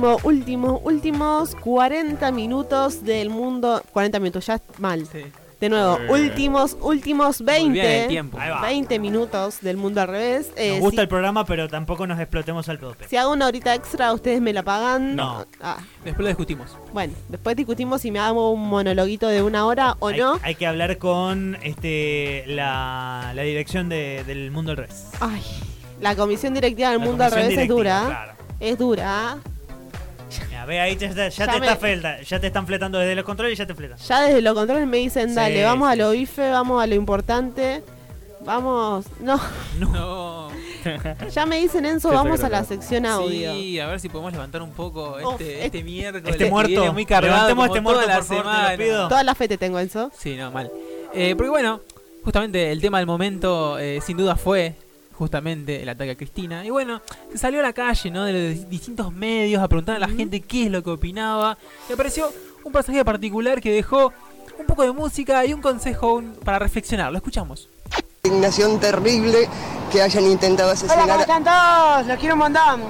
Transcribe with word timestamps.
último, 0.00 0.18
último, 0.24 0.80
últimos 0.84 1.54
40 1.56 2.32
minutos 2.32 3.04
del 3.04 3.30
mundo. 3.30 3.82
40 3.92 4.18
minutos, 4.20 4.46
ya 4.46 4.60
mal. 4.78 5.06
Sí. 5.06 5.20
De 5.60 5.68
nuevo, 5.68 5.98
Eh. 5.98 6.06
últimos, 6.10 6.74
últimos 6.80 7.42
Muy 7.42 7.52
bien 7.68 7.84
el 7.84 7.92
20. 7.92 8.08
tiempo. 8.08 8.38
Ahí 8.40 8.48
va. 8.50 8.62
20 8.62 8.98
minutos 8.98 9.60
del 9.60 9.76
mundo 9.76 10.00
al 10.00 10.08
revés. 10.08 10.50
Eh, 10.56 10.70
Nos 10.70 10.80
gusta 10.80 10.96
si, 10.96 11.02
el 11.02 11.08
programa, 11.08 11.44
pero 11.44 11.68
tampoco 11.68 12.06
nos 12.06 12.18
explotemos 12.18 12.66
al 12.70 12.78
tope. 12.78 13.06
si 13.08 13.18
hago 13.18 13.30
una 13.34 13.46
horita 13.46 13.74
extra, 13.74 14.10
¿ustedes 14.14 14.40
me 14.40 14.54
la 14.54 14.62
pagan? 14.62 15.16
No. 15.16 15.44
Ah, 15.60 15.76
Después 16.02 16.22
lo 16.22 16.28
discutimos. 16.28 16.74
bueno, 16.94 17.12
después 17.28 17.56
discutimos 17.56 18.00
si 18.00 18.10
me 18.10 18.20
hago 18.20 18.50
un 18.52 18.68
monologuito 18.70 19.28
de 19.28 19.42
una 19.42 19.66
hora 19.66 19.96
o 19.98 20.08
hay, 20.08 20.18
no. 20.18 20.38
hay 20.42 20.54
que 20.54 20.66
hablar 20.66 20.96
con 20.96 21.58
este 21.62 22.44
la, 22.46 23.32
la 23.34 23.42
dirección 23.42 23.90
de- 23.90 24.24
del 24.26 24.50
mundo 24.50 24.70
al 24.70 24.78
revés. 24.78 25.08
Ay, 25.20 25.42
la 26.00 26.16
comisión 26.16 26.54
directiva 26.54 26.88
del 26.92 27.00
La 27.00 27.04
mundo 27.04 27.22
al 27.24 27.32
revés 27.32 27.58
es 27.58 27.68
dura. 27.68 28.04
claro. 28.06 28.32
Es 28.60 28.78
dura. 28.78 29.36
Ve 30.70 30.80
ahí, 30.80 30.96
ya, 30.96 31.08
está- 31.08 31.28
ya 31.28 31.46
Ya 31.46 31.52
te 31.52 31.60
me- 31.60 31.66
está 31.66 31.78
fleta- 31.78 32.22
ya 32.22 32.40
te 32.40 32.46
están 32.46 32.66
fletando 32.66 32.98
desde 32.98 33.14
los 33.16 33.24
controles 33.24 33.54
y 33.54 33.56
ya 33.58 33.66
te 33.66 33.74
fletan. 33.74 33.98
Ya 33.98 34.20
desde 34.22 34.40
los 34.40 34.54
controles 34.54 34.86
me 34.86 34.98
dicen, 34.98 35.28
Sí, 35.30 35.34
dale, 35.34 35.64
vamos 35.64 35.88
a 35.88 35.92
sí, 35.92 35.98
lo 35.98 36.12
sí. 36.12 36.18
bife, 36.18 36.50
vamos 36.50 36.82
a 36.82 36.86
lo 36.86 36.94
importante. 36.94 37.82
Vamos, 38.42 39.04
no, 39.20 39.38
No. 39.78 40.48
ya 41.34 41.44
me 41.44 41.58
dicen 41.60 41.84
Enzo, 41.84 42.08
vamos 42.10 42.42
a 42.42 42.48
la 42.48 42.64
sección 42.64 43.04
audio. 43.04 43.52
Sí, 43.52 43.78
a 43.78 43.86
ver 43.86 44.00
si 44.00 44.08
podemos 44.08 44.32
levantar 44.32 44.62
un 44.62 44.70
poco 44.72 45.18
este, 45.18 45.58
es- 45.58 45.64
este 45.66 45.82
miércoles. 45.84 46.26
Este 46.30 46.44
que 46.44 46.50
muerto. 46.50 46.70
viene 46.70 46.90
muy 46.90 47.04
cargado 47.04 47.34
Levantemos 47.48 47.66
como 47.66 47.74
este 47.74 47.80
muerto, 47.82 48.00
toda 48.02 48.12
la 48.14 48.18
por 48.20 48.24
favor, 48.26 48.42
te 48.44 48.48
lo 48.48 48.54
semana. 48.62 48.76
pido. 48.78 49.08
Toda 49.08 49.24
la 49.24 49.34
fe 49.34 49.48
te 49.48 49.58
tengo, 49.58 49.78
Enzo. 49.78 50.10
Sí, 50.16 50.36
no, 50.36 50.50
mal. 50.50 50.70
Eh, 51.12 51.34
porque 51.36 51.50
bueno, 51.50 51.80
justamente 52.24 52.72
el 52.72 52.80
tema 52.80 52.96
del 52.98 53.06
momento 53.06 53.78
eh, 53.78 54.00
sin 54.06 54.16
duda 54.16 54.36
fue 54.36 54.74
justamente 55.20 55.82
el 55.82 55.88
ataque 55.90 56.12
a 56.12 56.16
Cristina. 56.16 56.64
Y 56.64 56.70
bueno, 56.70 57.02
se 57.30 57.36
salió 57.38 57.60
a 57.60 57.62
la 57.62 57.72
calle, 57.74 58.10
¿no? 58.10 58.24
De 58.24 58.32
los 58.54 58.68
distintos 58.70 59.12
medios 59.12 59.62
a 59.62 59.68
preguntar 59.68 59.96
a 59.96 59.98
la 59.98 60.08
gente 60.08 60.40
qué 60.40 60.64
es 60.64 60.70
lo 60.70 60.82
que 60.82 60.90
opinaba. 60.90 61.58
Me 61.88 61.96
pareció 61.96 62.32
un 62.64 62.72
pasaje 62.72 63.04
particular 63.04 63.60
que 63.60 63.70
dejó 63.70 64.12
un 64.58 64.66
poco 64.66 64.82
de 64.82 64.92
música 64.92 65.44
y 65.44 65.52
un 65.52 65.60
consejo 65.60 66.14
un- 66.14 66.32
para 66.34 66.58
reflexionar. 66.58 67.12
Lo 67.12 67.18
escuchamos. 67.18 67.68
indignación 68.24 68.78
terrible 68.80 69.48
que 69.92 70.00
hayan 70.02 70.24
intentado 70.24 70.70
asesinar 70.70 71.20
están 71.20 71.44
todos? 71.44 72.06
Los 72.06 72.18
quiero 72.18 72.34
un 72.34 72.40
montón. 72.40 72.80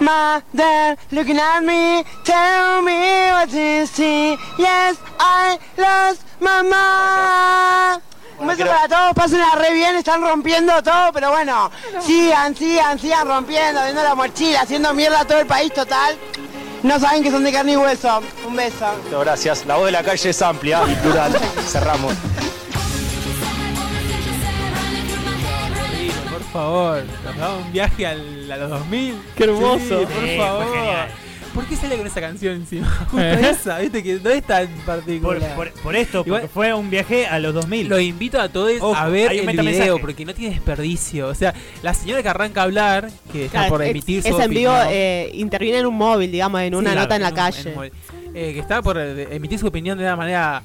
Mother, 0.00 0.98
looking 1.12 1.38
at 1.38 1.62
me, 1.62 2.04
tell 2.24 2.82
me 2.82 3.30
what 3.32 3.48
you 3.48 3.86
see. 3.86 4.36
Yes, 4.58 4.98
I 5.20 5.56
lost 5.78 6.22
mamá. 6.40 8.00
Un 8.38 8.46
beso 8.48 8.66
para 8.66 8.88
todos, 8.88 9.14
pásenla 9.14 9.54
re 9.56 9.72
bien, 9.72 9.96
están 9.96 10.20
rompiendo 10.20 10.82
todo, 10.82 11.12
pero 11.12 11.30
bueno, 11.30 11.70
sigan, 12.00 12.54
sigan, 12.56 12.98
sigan 12.98 13.26
rompiendo, 13.28 13.82
viendo 13.82 14.02
la 14.02 14.14
mochila, 14.14 14.62
haciendo 14.62 14.92
mierda 14.92 15.20
a 15.20 15.24
todo 15.24 15.38
el 15.38 15.46
país 15.46 15.72
total. 15.72 16.16
No 16.82 17.00
saben 17.00 17.22
que 17.22 17.30
son 17.30 17.42
de 17.42 17.50
carne 17.50 17.72
y 17.72 17.76
hueso. 17.76 18.20
Un 18.46 18.56
beso. 18.56 18.86
Gracias. 19.10 19.64
La 19.64 19.76
voz 19.76 19.86
de 19.86 19.92
la 19.92 20.02
calle 20.02 20.28
es 20.28 20.42
amplia 20.42 20.82
y 20.86 20.94
plural. 20.96 21.32
Cerramos. 21.66 22.12
Favor, 26.54 27.02
nos 27.24 27.36
da 27.36 27.54
un 27.56 27.72
viaje 27.72 28.06
al- 28.06 28.50
a 28.50 28.56
los 28.56 28.70
2000. 28.70 29.14
Qué 29.36 29.44
hermoso. 29.44 29.78
Sí, 30.00 30.06
por 30.06 30.24
Sí, 30.24 30.36
favor. 30.38 30.74
genial. 30.74 31.08
¿Por 31.54 31.64
qué 31.66 31.76
sale 31.76 31.96
con 31.96 32.04
esa 32.04 32.20
canción 32.20 32.54
encima? 32.56 32.88
Justo 33.10 33.20
esa, 33.20 33.78
viste 33.78 34.02
que 34.02 34.14
no 34.18 34.28
es 34.30 34.42
tan 34.42 34.66
particular. 34.84 35.54
por- 35.54 35.70
por 35.70 35.94
esto, 35.94 36.24
Igual- 36.26 36.40
porque 36.40 36.48
fue 36.52 36.74
un 36.74 36.90
viaje 36.90 37.28
a 37.28 37.38
los 37.38 37.54
2000. 37.54 37.88
Lo 37.88 38.00
invito 38.00 38.40
a 38.40 38.48
todos 38.48 38.72
Ojo, 38.80 38.92
a 38.96 39.08
ver 39.08 39.30
el 39.32 39.46
video 39.56 39.98
porque 40.00 40.24
no 40.24 40.34
tiene 40.34 40.54
desperdicio. 40.56 41.28
O 41.28 41.34
sea, 41.36 41.54
la 41.84 41.94
señora 41.94 42.24
que 42.24 42.28
arranca 42.28 42.62
a 42.62 42.64
hablar, 42.64 43.08
que 43.30 43.44
está 43.44 43.58
Claro, 43.58 43.68
por 43.74 43.82
es- 43.84 43.90
emitir 43.90 44.18
es, 44.18 44.34
su 44.34 44.40
en 44.40 44.50
vivo, 44.50 44.72
opinión. 44.72 44.88
eh, 44.90 45.30
interviene 45.34 45.78
en 45.78 45.86
un 45.86 45.94
móvil, 45.96 46.32
digamos, 46.32 46.60
en 46.60 46.74
una 46.74 46.90
Sí, 46.90 46.96
nota 46.96 47.14
en 47.14 47.22
la 47.22 47.28
un- 47.28 47.34
calle. 47.36 47.74
Eh, 48.34 48.52
que 48.52 48.58
está 48.58 48.82
por 48.82 48.98
eh, 48.98 49.28
emitir 49.30 49.58
su 49.60 49.66
opinión 49.68 49.96
de 49.96 50.02
una 50.04 50.16
manera 50.16 50.62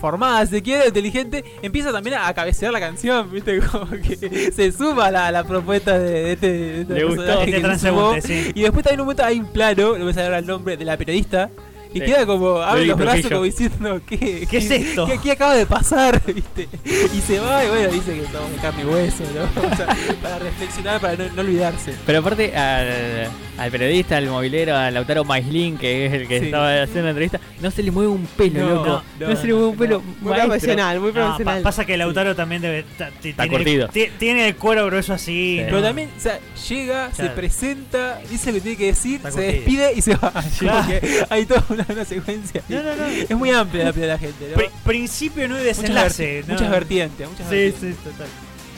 formada, 0.00 0.44
si 0.44 0.60
quiere, 0.60 0.88
inteligente, 0.88 1.42
empieza 1.62 1.90
también 1.90 2.16
a 2.20 2.32
cabecear 2.34 2.70
la 2.72 2.80
canción, 2.80 3.32
¿viste? 3.32 3.58
Como 3.72 3.86
que 3.90 4.52
se 4.54 4.70
suma 4.72 5.06
a 5.06 5.10
la, 5.10 5.26
a 5.28 5.32
la 5.32 5.44
propuesta 5.44 5.98
de, 5.98 6.10
de 6.10 6.32
este, 6.34 6.46
de 6.52 6.80
este 6.82 6.94
Le 6.94 7.04
gustó. 7.04 7.22
personaje 7.24 7.50
Este 7.50 7.62
que 7.62 7.78
se 7.78 7.88
sumó. 7.88 8.10
transeúnte, 8.10 8.20
sí. 8.44 8.52
Y 8.54 8.62
después 8.62 8.84
también 8.84 8.94
en 8.94 9.00
un 9.00 9.06
momento 9.06 9.24
hay 9.24 9.38
un 9.40 9.46
plano, 9.52 9.96
no 9.96 10.04
me 10.04 10.12
sale 10.12 10.26
ahora 10.26 10.38
el 10.38 10.46
nombre 10.46 10.76
de 10.76 10.84
la 10.84 10.96
periodista. 10.98 11.48
Y 11.94 12.00
Sí. 12.00 12.04
queda 12.04 12.26
como, 12.26 12.58
abre 12.58 12.84
los 12.84 12.98
brazos 12.98 13.30
como 13.30 13.44
diciendo, 13.44 14.00
¿qué, 14.06 14.46
¿Qué 14.50 14.58
es 14.58 14.70
esto? 14.70 15.06
¿Qué, 15.06 15.18
qué 15.18 15.32
acaba 15.32 15.54
de 15.54 15.64
pasar? 15.64 16.20
¿Viste? 16.26 16.68
Y 16.84 17.20
se 17.22 17.40
va 17.40 17.64
y 17.64 17.68
bueno, 17.68 17.90
dice 17.90 18.12
que 18.14 18.26
somos 18.26 18.50
de 18.50 18.56
carne 18.58 18.82
y 18.82 18.84
hueso, 18.84 19.24
¿no? 19.34 19.62
O 19.72 19.76
sea, 19.76 19.86
para 20.22 20.38
reflexionar, 20.40 21.00
para 21.00 21.16
no, 21.16 21.32
no 21.34 21.40
olvidarse. 21.40 21.94
Pero 22.04 22.18
aparte 22.18 22.54
al, 22.54 23.28
al 23.58 23.70
periodista, 23.70 24.16
al 24.16 24.26
movilero, 24.28 24.76
a 24.76 24.90
Lautaro 24.90 25.24
Maislin, 25.24 25.78
que 25.78 26.06
es 26.06 26.12
el 26.12 26.28
que 26.28 26.38
Sí. 26.40 26.44
estaba 26.46 26.82
haciendo 26.82 27.04
la 27.04 27.10
entrevista, 27.10 27.40
no 27.60 27.70
se 27.70 27.82
le 27.82 27.90
mueve 27.90 28.10
un 28.10 28.26
pelo, 28.26 28.60
No, 28.60 28.74
loco. 28.74 29.02
No, 29.20 29.28
no, 29.28 29.36
se 29.36 29.46
le 29.46 29.52
mueve 29.54 29.68
un 29.68 29.76
pelo. 29.76 30.00
Muy 30.00 30.30
maestro. 30.30 30.48
profesional, 30.50 31.00
muy 31.00 31.12
pa- 31.12 31.20
profesional. 31.20 31.62
pasa 31.62 31.84
que 31.84 31.96
Lautaro 31.96 32.34
también 32.36 32.62
debe. 32.62 32.80
Está 32.80 33.10
tiene, 33.20 33.48
curtido. 33.48 33.88
ti- 33.88 34.08
tiene 34.18 34.48
el 34.48 34.56
cuero 34.56 34.86
grueso 34.86 35.12
así. 35.14 35.56
Sí. 35.56 35.60
¿no? 35.62 35.66
Pero 35.66 35.82
también, 35.82 36.10
o 36.16 36.20
sea, 36.20 36.38
llega, 36.68 37.12
se 37.12 37.28
presenta, 37.30 38.18
dice 38.30 38.48
lo 38.50 38.54
que 38.54 38.60
tiene 38.60 38.76
que 38.76 38.86
decir, 38.86 39.20
se 39.30 39.40
despide 39.40 39.92
y 39.94 40.02
se 40.02 40.14
va. 40.16 40.32
Claro. 40.58 40.86
Hay 41.30 41.44
toda 41.46 41.64
una, 41.68 41.86
una 41.88 42.04
secuencia. 42.04 42.62
No, 42.68 42.82
no, 42.82 42.96
no. 42.96 43.06
Es 43.06 43.30
muy 43.36 43.50
amplia 43.50 43.84
la 43.84 43.92
de 43.92 44.06
la 44.06 44.18
gente, 44.18 44.48
¿no? 44.50 44.54
Pri- 44.56 44.70
principio, 44.84 45.48
no 45.48 45.54
y 45.56 45.58
muchas, 45.62 45.76
desenlace. 45.78 46.44
¿no? 46.46 46.54
muchas 46.54 46.70
vertientes, 46.70 47.28
muchas 47.28 47.48
Sí, 47.48 47.54
vertientes. 47.56 47.96
sí, 48.04 48.10
total. 48.10 48.26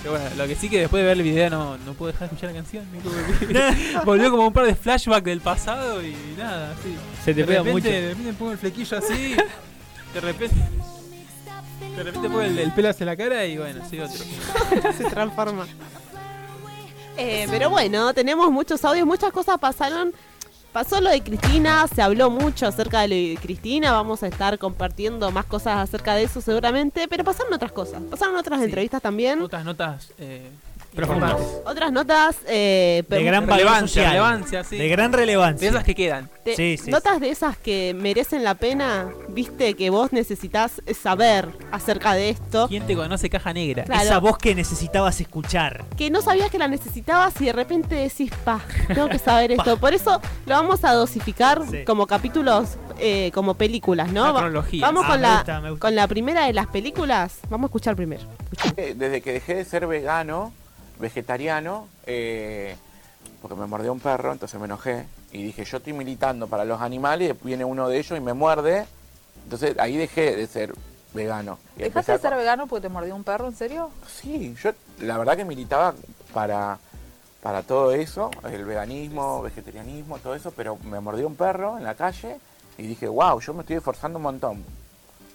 Pero 0.09 0.21
bueno, 0.23 0.37
lo 0.37 0.49
que 0.49 0.55
sí 0.55 0.71
que 0.71 0.81
después 0.81 1.03
de 1.03 1.07
ver 1.07 1.19
el 1.19 1.23
video 1.23 1.51
no, 1.51 1.77
no 1.77 1.93
puedo 1.93 2.13
dejar 2.13 2.31
de 2.31 2.35
escuchar 2.35 2.55
la 2.55 2.63
canción. 2.63 2.87
Volvió 4.07 4.31
como 4.31 4.47
un 4.47 4.53
par 4.55 4.65
de 4.65 4.75
flashbacks 4.75 5.25
del 5.25 5.43
pasado 5.43 6.03
y 6.03 6.17
nada, 6.39 6.75
sí. 6.83 6.97
Se 7.23 7.35
te 7.35 7.41
de 7.43 7.47
pega 7.47 7.59
repente, 7.59 7.73
mucho. 7.73 7.89
De 7.89 8.09
repente 8.09 8.33
pongo 8.33 8.53
el 8.53 8.59
flequillo 8.59 8.97
así, 8.97 9.37
de 10.15 10.21
repente... 10.21 10.57
De 11.95 12.03
repente 12.03 12.29
pongo 12.29 12.41
el, 12.41 12.59
el 12.59 12.73
pelo 12.73 12.89
hacia 12.89 13.05
la 13.05 13.17
cara 13.17 13.45
y 13.45 13.59
bueno, 13.59 13.83
sí, 13.91 14.01
otro. 14.01 14.17
se 14.97 15.05
transforma. 15.05 15.67
Eh, 17.19 17.47
pero 17.51 17.69
bueno, 17.69 18.15
tenemos 18.15 18.51
muchos 18.51 18.83
audios, 18.87 19.07
muchas 19.07 19.31
cosas 19.31 19.59
pasaron. 19.59 20.15
Pasó 20.73 21.01
lo 21.01 21.11
de 21.11 21.23
Cristina, 21.23 21.87
se 21.93 22.03
habló 22.03 22.31
mucho 22.31 22.67
acerca 22.67 23.01
de 23.01 23.09
lo 23.09 23.15
de 23.15 23.39
Cristina, 23.41 23.91
vamos 23.93 24.23
a 24.23 24.29
estar 24.29 24.59
compartiendo 24.59 25.31
más 25.31 25.47
cosas 25.47 25.79
acerca 25.79 26.15
de 26.15 26.25
eso 26.25 26.41
seguramente, 26.41 27.09
pero 27.09 27.25
pasaron 27.25 27.53
otras 27.53 27.73
cosas, 27.73 28.03
pasaron 28.11 28.37
otras 28.37 28.59
Sí. 28.61 28.67
entrevistas 28.67 29.01
también, 29.03 29.41
Otras 29.41 29.65
notas 29.65 30.13
eh, 30.19 30.49
Profundas. 30.95 31.37
otras 31.65 31.93
notas 31.93 32.37
eh, 32.49 33.05
De 33.09 33.23
gran 33.23 33.47
Relevancia, 33.47 33.87
social. 34.03 34.11
relevancia, 34.11 34.65
sí. 34.65 34.77
De 34.77 34.89
gran 34.89 35.13
relevancia. 35.13 35.61
De 35.71 35.77
esas 35.77 35.85
que 35.85 35.95
quedan. 35.95 36.29
de- 36.45 36.57
sí, 36.57 36.77
sí, 36.83 36.91
notas 36.91 37.21
de 37.21 37.31
esas 37.31 37.57
que 37.57 37.95
merecen 37.97 38.43
la 38.43 38.55
pena, 38.55 39.07
viste 39.29 39.75
que 39.75 39.91
vos 39.91 40.13
necesitas 40.13 40.83
saber 41.01 41.49
acerca 41.71 42.15
de 42.15 42.31
esto, 42.31 42.67
¿Quién 42.69 42.87
te 42.87 42.97
conoce 42.97 43.29
caja 43.31 43.53
negra? 43.53 43.85
Claro. 43.85 44.03
Esa 44.03 44.19
voz 44.19 44.39
que 44.39 44.55
necesitabas 44.55 45.21
escuchar. 45.21 45.85
que 45.97 46.11
no 46.11 46.21
sabías 46.23 46.51
que 46.51 46.59
la 46.59 46.69
necesitabas 46.69 47.41
y 47.41 47.45
de 47.47 47.53
repente 47.53 47.95
decís, 47.95 48.33
pa, 48.45 48.61
tengo 48.89 49.09
que 49.09 49.19
saber 49.19 49.53
esto. 49.53 49.77
Por 49.77 49.95
eso 49.95 50.21
lo 50.47 50.55
vamos 50.55 50.85
a 50.85 50.93
dosificar 50.95 51.63
Sí. 51.71 51.85
como 51.85 52.07
capítulos, 52.07 52.77
eh, 52.99 53.31
como 53.35 53.55
películas, 53.55 54.11
¿no? 54.13 54.35
Cronología. 54.35 54.85
Vamos 54.87 55.05
Ah, 55.07 55.11
con, 55.11 55.17
me 55.21 55.27
la, 55.27 55.35
gusta, 55.37 55.61
me 55.61 55.71
gusta. 55.71 55.87
con 55.87 55.95
la 55.95 56.09
primera 56.09 56.47
de 56.47 56.53
las 56.55 56.67
películas. 56.67 57.39
Vamos 57.51 57.67
a 57.67 57.69
escuchar 57.69 57.95
primero. 57.95 58.23
Eh, 58.77 58.95
Desde 58.97 59.21
que 59.21 59.33
dejé 59.35 59.55
de 59.57 59.65
ser 59.65 59.87
vegano, 59.87 60.53
vegetariano, 60.99 61.89
eh, 62.07 62.77
porque 63.41 63.57
me 63.57 63.67
mordió 63.67 63.93
un 63.93 64.01
perro, 64.01 64.33
entonces 64.33 64.59
me 64.59 64.67
enojé 64.67 65.07
y 65.33 65.43
dije, 65.43 65.65
yo 65.65 65.77
estoy 65.79 65.93
militando 65.93 66.47
para 66.47 66.65
los 66.65 66.81
animales, 66.81 67.35
viene 67.43 67.65
uno 67.65 67.89
de 67.89 67.99
ellos 67.99 68.19
y 68.19 68.21
me 68.21 68.33
muerde, 68.33 68.87
entonces 69.45 69.79
ahí 69.79 69.97
dejé 69.97 70.37
de 70.37 70.47
ser 70.47 70.75
vegano. 71.15 71.59
Y 71.77 71.83
¿Dejaste 71.83 72.13
de 72.13 72.19
ser 72.19 72.35
vegano 72.35 72.67
porque 72.67 72.83
te 72.83 72.89
mordió 72.89 73.15
un 73.15 73.25
perro? 73.25 73.47
¿En 73.47 73.57
serio? 73.57 73.91
Sí, 74.07 74.55
yo 74.63 74.73
la 75.01 75.19
verdad 75.19 75.37
que 75.37 75.45
militaba 75.45 75.95
para, 76.33 76.79
para 77.43 77.63
todo 77.63 77.93
eso, 77.93 78.31
el 78.51 78.65
veganismo, 78.65 79.43
vegetarianismo, 79.43 80.19
todo 80.19 80.35
eso, 80.35 80.53
pero 80.57 80.77
me 80.77 81.01
mordió 81.01 81.27
un 81.27 81.37
perro 81.37 81.79
en 81.79 81.85
la 81.85 81.95
calle 81.95 82.39
y 82.77 82.87
dije, 82.87 83.09
wow, 83.09 83.41
yo 83.41 83.55
me 83.55 83.61
estoy 83.61 83.77
esforzando 83.77 84.19
un 84.19 84.25
montón 84.25 84.65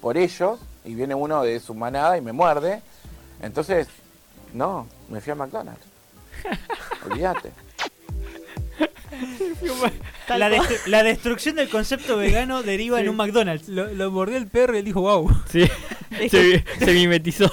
por 0.02 0.18
ellos 0.18 0.60
y 0.86 0.96
viene 0.96 1.16
uno 1.16 1.44
de 1.44 1.60
su 1.60 1.74
manada 1.74 2.18
y 2.18 2.22
me 2.22 2.34
muerde. 2.34 2.82
Entonces, 3.42 3.88
no, 4.54 4.88
me 5.14 5.22
fui 5.22 5.32
a 5.32 5.36
McDonald's. 5.36 5.86
Olvídate. 7.10 7.52
La, 10.28 10.50
destru- 10.50 10.88
la 10.88 11.04
destrucción 11.04 11.56
del 11.56 11.70
concepto 11.70 12.18
vegano 12.18 12.64
deriva 12.64 13.00
en 13.00 13.10
un 13.10 13.16
McDonald's. 13.16 13.68
Lo, 13.68 13.88
lo 13.94 14.10
mordió 14.12 14.38
el 14.38 14.48
perro 14.48 14.76
y 14.76 14.80
él 14.80 14.86
dijo, 14.86 15.02
wow. 15.02 15.30
Sí, 15.50 15.70
se, 16.30 16.64
se 16.80 16.94
mimetizó. 16.94 17.52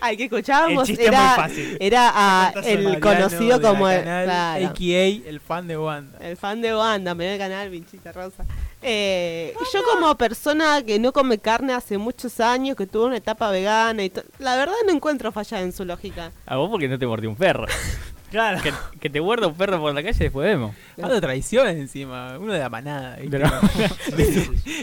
Ay, 0.00 0.16
que 0.16 0.24
escuchábamos 0.24 0.88
El 0.88 1.00
era, 1.00 1.20
muy 1.26 1.36
fácil. 1.36 1.76
era 1.80 2.12
a 2.14 2.52
el 2.64 2.82
Mariano 2.84 3.00
conocido 3.00 3.60
como 3.60 3.88
el, 3.88 4.04
canal, 4.04 4.24
claro, 4.24 4.66
AKA 4.66 5.28
el 5.28 5.40
fan 5.40 5.66
de 5.68 5.78
Wanda. 5.78 6.18
el 6.20 6.36
fan 6.36 6.60
de 6.62 6.76
Wanda, 6.76 7.14
me 7.14 7.32
el 7.32 7.38
canal 7.38 7.70
Vinchita 7.70 8.12
Rosa. 8.12 8.44
Eh, 8.82 9.54
yo 9.72 9.80
como 9.92 10.14
persona 10.16 10.82
que 10.84 10.98
no 10.98 11.12
come 11.12 11.38
carne 11.38 11.72
hace 11.72 11.98
muchos 11.98 12.38
años, 12.40 12.76
que 12.76 12.86
tuvo 12.86 13.06
una 13.06 13.16
etapa 13.16 13.50
vegana 13.50 14.04
y 14.04 14.10
to- 14.10 14.22
la 14.38 14.54
verdad 14.56 14.74
no 14.86 14.92
encuentro 14.92 15.32
falla 15.32 15.60
en 15.60 15.72
su 15.72 15.84
lógica. 15.84 16.30
A 16.46 16.56
vos 16.56 16.70
porque 16.70 16.86
no 16.88 16.98
te 16.98 17.06
mordió 17.06 17.28
un 17.30 17.36
perro. 17.36 17.66
Claro. 18.36 18.62
Que, 18.62 18.72
que 19.00 19.08
te 19.08 19.18
guarda 19.18 19.46
un 19.46 19.54
perro 19.54 19.80
por 19.80 19.94
la 19.94 20.02
calle 20.02 20.16
y 20.18 20.22
después 20.24 20.46
vemos. 20.46 20.74
Algo 21.00 21.18
traición 21.22 21.68
encima, 21.68 22.36
uno 22.38 22.52
de 22.52 22.58
la 22.58 22.68
manada, 22.68 23.16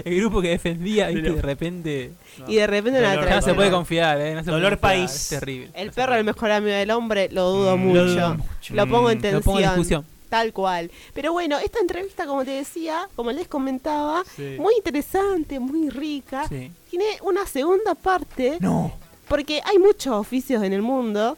el 0.06 0.16
grupo 0.20 0.42
que 0.42 0.50
defendía, 0.50 1.08
¿viste? 1.10 1.32
De 1.34 1.42
repente 1.42 2.12
Y 2.48 2.56
de 2.56 2.66
repente 2.68 3.00
una 3.00 3.16
Dolor, 3.16 3.30
no 3.30 3.42
se 3.42 3.54
puede 3.54 3.70
confiar, 3.72 4.20
¿eh? 4.22 4.34
No 4.34 4.44
se 4.44 4.50
Dolor 4.52 4.72
confiar, 4.72 4.80
país. 4.80 5.12
Es 5.12 5.30
terrible. 5.30 5.70
El 5.76 5.92
perro 5.92 6.14
es 6.14 6.20
el 6.20 6.26
mejor 6.26 6.52
amigo 6.52 6.76
del 6.76 6.92
hombre, 6.92 7.30
lo 7.32 7.50
dudo 7.52 7.78
Mm, 7.78 7.80
mucho. 7.82 8.04
dudo 8.06 8.34
mucho. 8.36 8.74
Lo 8.74 8.88
pongo 8.88 9.10
en 9.12 9.18
Mm, 9.18 9.22
tensión. 9.22 9.40
Lo 9.40 9.44
pongo 9.44 9.60
en 9.60 9.66
discusión. 9.66 10.06
Tal 10.30 10.52
cual. 10.52 10.90
Pero 11.14 11.32
bueno, 11.32 11.60
esta 11.60 11.80
entrevista, 11.80 12.26
como 12.26 12.44
te 12.44 12.52
decía, 12.52 13.08
como 13.16 13.32
les 13.32 13.48
comentaba, 13.48 14.24
Sí. 14.36 14.56
muy 14.60 14.74
interesante, 14.78 15.60
muy 15.60 15.90
rica. 15.92 16.48
Sí. 16.50 16.72
Tiene 16.90 17.06
una 17.22 17.46
segunda 17.46 17.94
parte, 17.94 18.58
No. 18.60 18.94
porque 19.28 19.62
hay 19.64 19.78
muchos 19.78 20.14
oficios 20.16 20.64
en 20.64 20.74
el 20.74 20.82
mundo. 20.82 21.38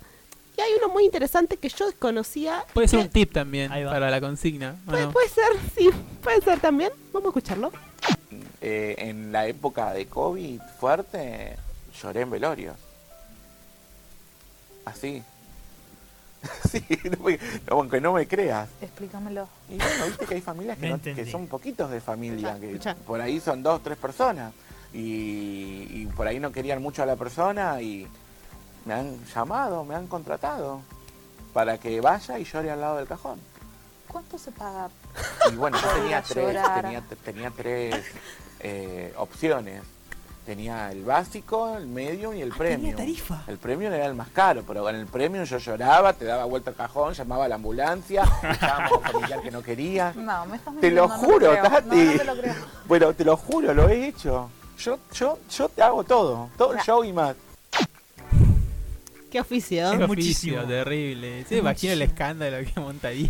Y 0.58 0.62
hay 0.62 0.72
uno 0.78 0.94
muy 0.94 1.04
interesante 1.06 1.58
que 1.58 1.68
yo 1.70 1.86
desconocía. 1.88 2.64
Puede 2.74 2.88
ser 2.88 3.00
que- 3.00 3.06
un 3.06 3.12
tip 3.12 3.34
también 3.34 3.70
para 3.70 4.10
la 4.10 4.22
consigna. 4.22 4.76
¿o 4.88 4.92
Puede, 4.92 5.04
no? 5.06 5.12
puede 5.12 5.30
ser, 5.30 5.46
sí, 5.78 5.90
puede 6.24 6.42
ser 6.42 6.60
también. 6.60 6.92
Vamos 7.12 7.28
a 7.28 7.30
escucharlo. 7.30 7.72
Eh, 8.62 8.96
en 8.98 9.32
la 9.32 9.48
época 9.48 9.94
de 9.94 10.08
COVID 10.08 10.60
fuerte, 10.80 11.56
lloré 12.02 12.22
en 12.22 12.30
velorios. 12.32 12.76
Así. 14.86 15.24
sí, 16.72 16.84
no, 17.10 17.26
aunque 17.76 18.00
no 18.00 18.14
me 18.14 18.28
creas. 18.28 18.70
Explícamelo. 18.82 19.48
Y 19.70 19.78
bueno, 19.78 20.06
viste 20.06 20.26
que 20.26 20.36
hay 20.36 20.42
familias 20.42 20.78
que, 20.78 20.90
No 20.90 21.32
son 21.32 21.48
poquitos 21.48 21.90
de 21.90 22.00
familia, 22.02 22.50
Escucha, 22.52 22.60
que 22.60 22.72
escucha. 22.72 22.96
por 23.08 23.20
ahí 23.20 23.40
son 23.40 23.64
dos, 23.64 23.82
tres 23.84 23.98
personas. 23.98 24.54
Y, 24.94 25.88
y 25.90 26.06
por 26.16 26.28
ahí 26.28 26.40
no 26.40 26.52
querían 26.52 26.82
mucho 26.82 27.04
a 27.04 27.06
la 27.06 27.16
persona 27.16 27.82
y 27.82 28.08
me 28.86 28.94
han 28.94 29.26
llamado, 29.26 29.84
me 29.84 29.96
han 29.96 30.08
contratado 30.08 30.82
para 31.54 31.78
que 31.78 32.00
vaya 32.02 32.38
y 32.40 32.44
llore 32.44 32.72
al 32.72 32.82
lado 32.82 32.98
del 32.98 33.08
cajón. 33.08 33.40
¿Cuánto 34.08 34.38
se 34.38 34.52
paga? 34.52 34.90
Y 35.52 35.56
bueno, 35.56 35.78
yo 35.82 35.88
tenía 36.02 36.22
tres, 36.22 36.58
tenía, 36.82 37.02
tenía 37.24 37.52
tres 37.52 38.06
eh, 38.60 39.14
opciones. 39.18 39.82
Tenía 40.46 40.92
el 40.92 41.04
básico, 41.04 41.76
el 41.76 41.88
medio 41.88 42.32
y 42.32 42.40
el 42.44 42.52
Ah, 42.52 42.56
premio. 42.56 42.78
tenía 42.78 42.96
tarifa. 42.96 43.42
El 43.48 43.58
premio 43.58 43.92
era 43.92 44.06
el 44.06 44.14
más 44.14 44.28
caro, 44.28 44.64
pero 44.68 44.84
con 44.84 44.94
el 44.94 45.08
premio 45.08 45.44
yo 45.44 45.58
lloraba, 45.58 46.14
te 46.14 46.24
daba 46.26 46.46
vuelta 46.46 46.70
al 46.70 46.76
cajón, 46.76 47.16
llamaba 47.16 47.46
a 47.46 47.48
la 47.48 47.56
ambulancia, 47.56 48.24
llamábamos 48.62 48.92
a 48.92 48.96
un 48.98 49.02
familiar 49.02 49.42
que 49.42 49.50
no 49.50 49.64
quería. 49.64 50.14
No, 50.16 50.46
me 50.46 50.58
estás 50.58 50.76
Te 50.80 50.92
lo 50.92 51.08
no 51.08 51.18
juro. 51.18 51.52
Tati. 51.56 51.96
No, 51.96 52.12
no 52.12 52.18
te 52.20 52.24
lo 52.26 52.36
creo. 52.38 52.54
Bueno, 52.88 53.14
te 53.16 53.26
lo 53.26 53.38
juro, 53.38 53.74
lo 53.74 53.90
he 53.90 54.08
hecho. 54.08 54.52
Yo, 54.78 55.00
yo, 55.14 55.40
yo 55.50 55.68
te 55.70 55.82
hago 55.82 56.04
todo, 56.04 56.50
todo 56.56 56.74
el 56.74 56.80
show 56.82 57.04
y 57.04 57.12
más. 57.12 57.36
¿Qué 59.36 59.42
oficio? 59.42 59.92
Es 59.92 60.08
muchísimo. 60.08 60.60
oficio, 60.60 60.64
terrible. 60.76 61.42
Es 61.42 61.48
Se 61.50 61.58
imagina 61.58 61.92
el 61.92 62.02
escándalo 62.04 62.66
que 62.74 62.80
montaría. 62.80 63.30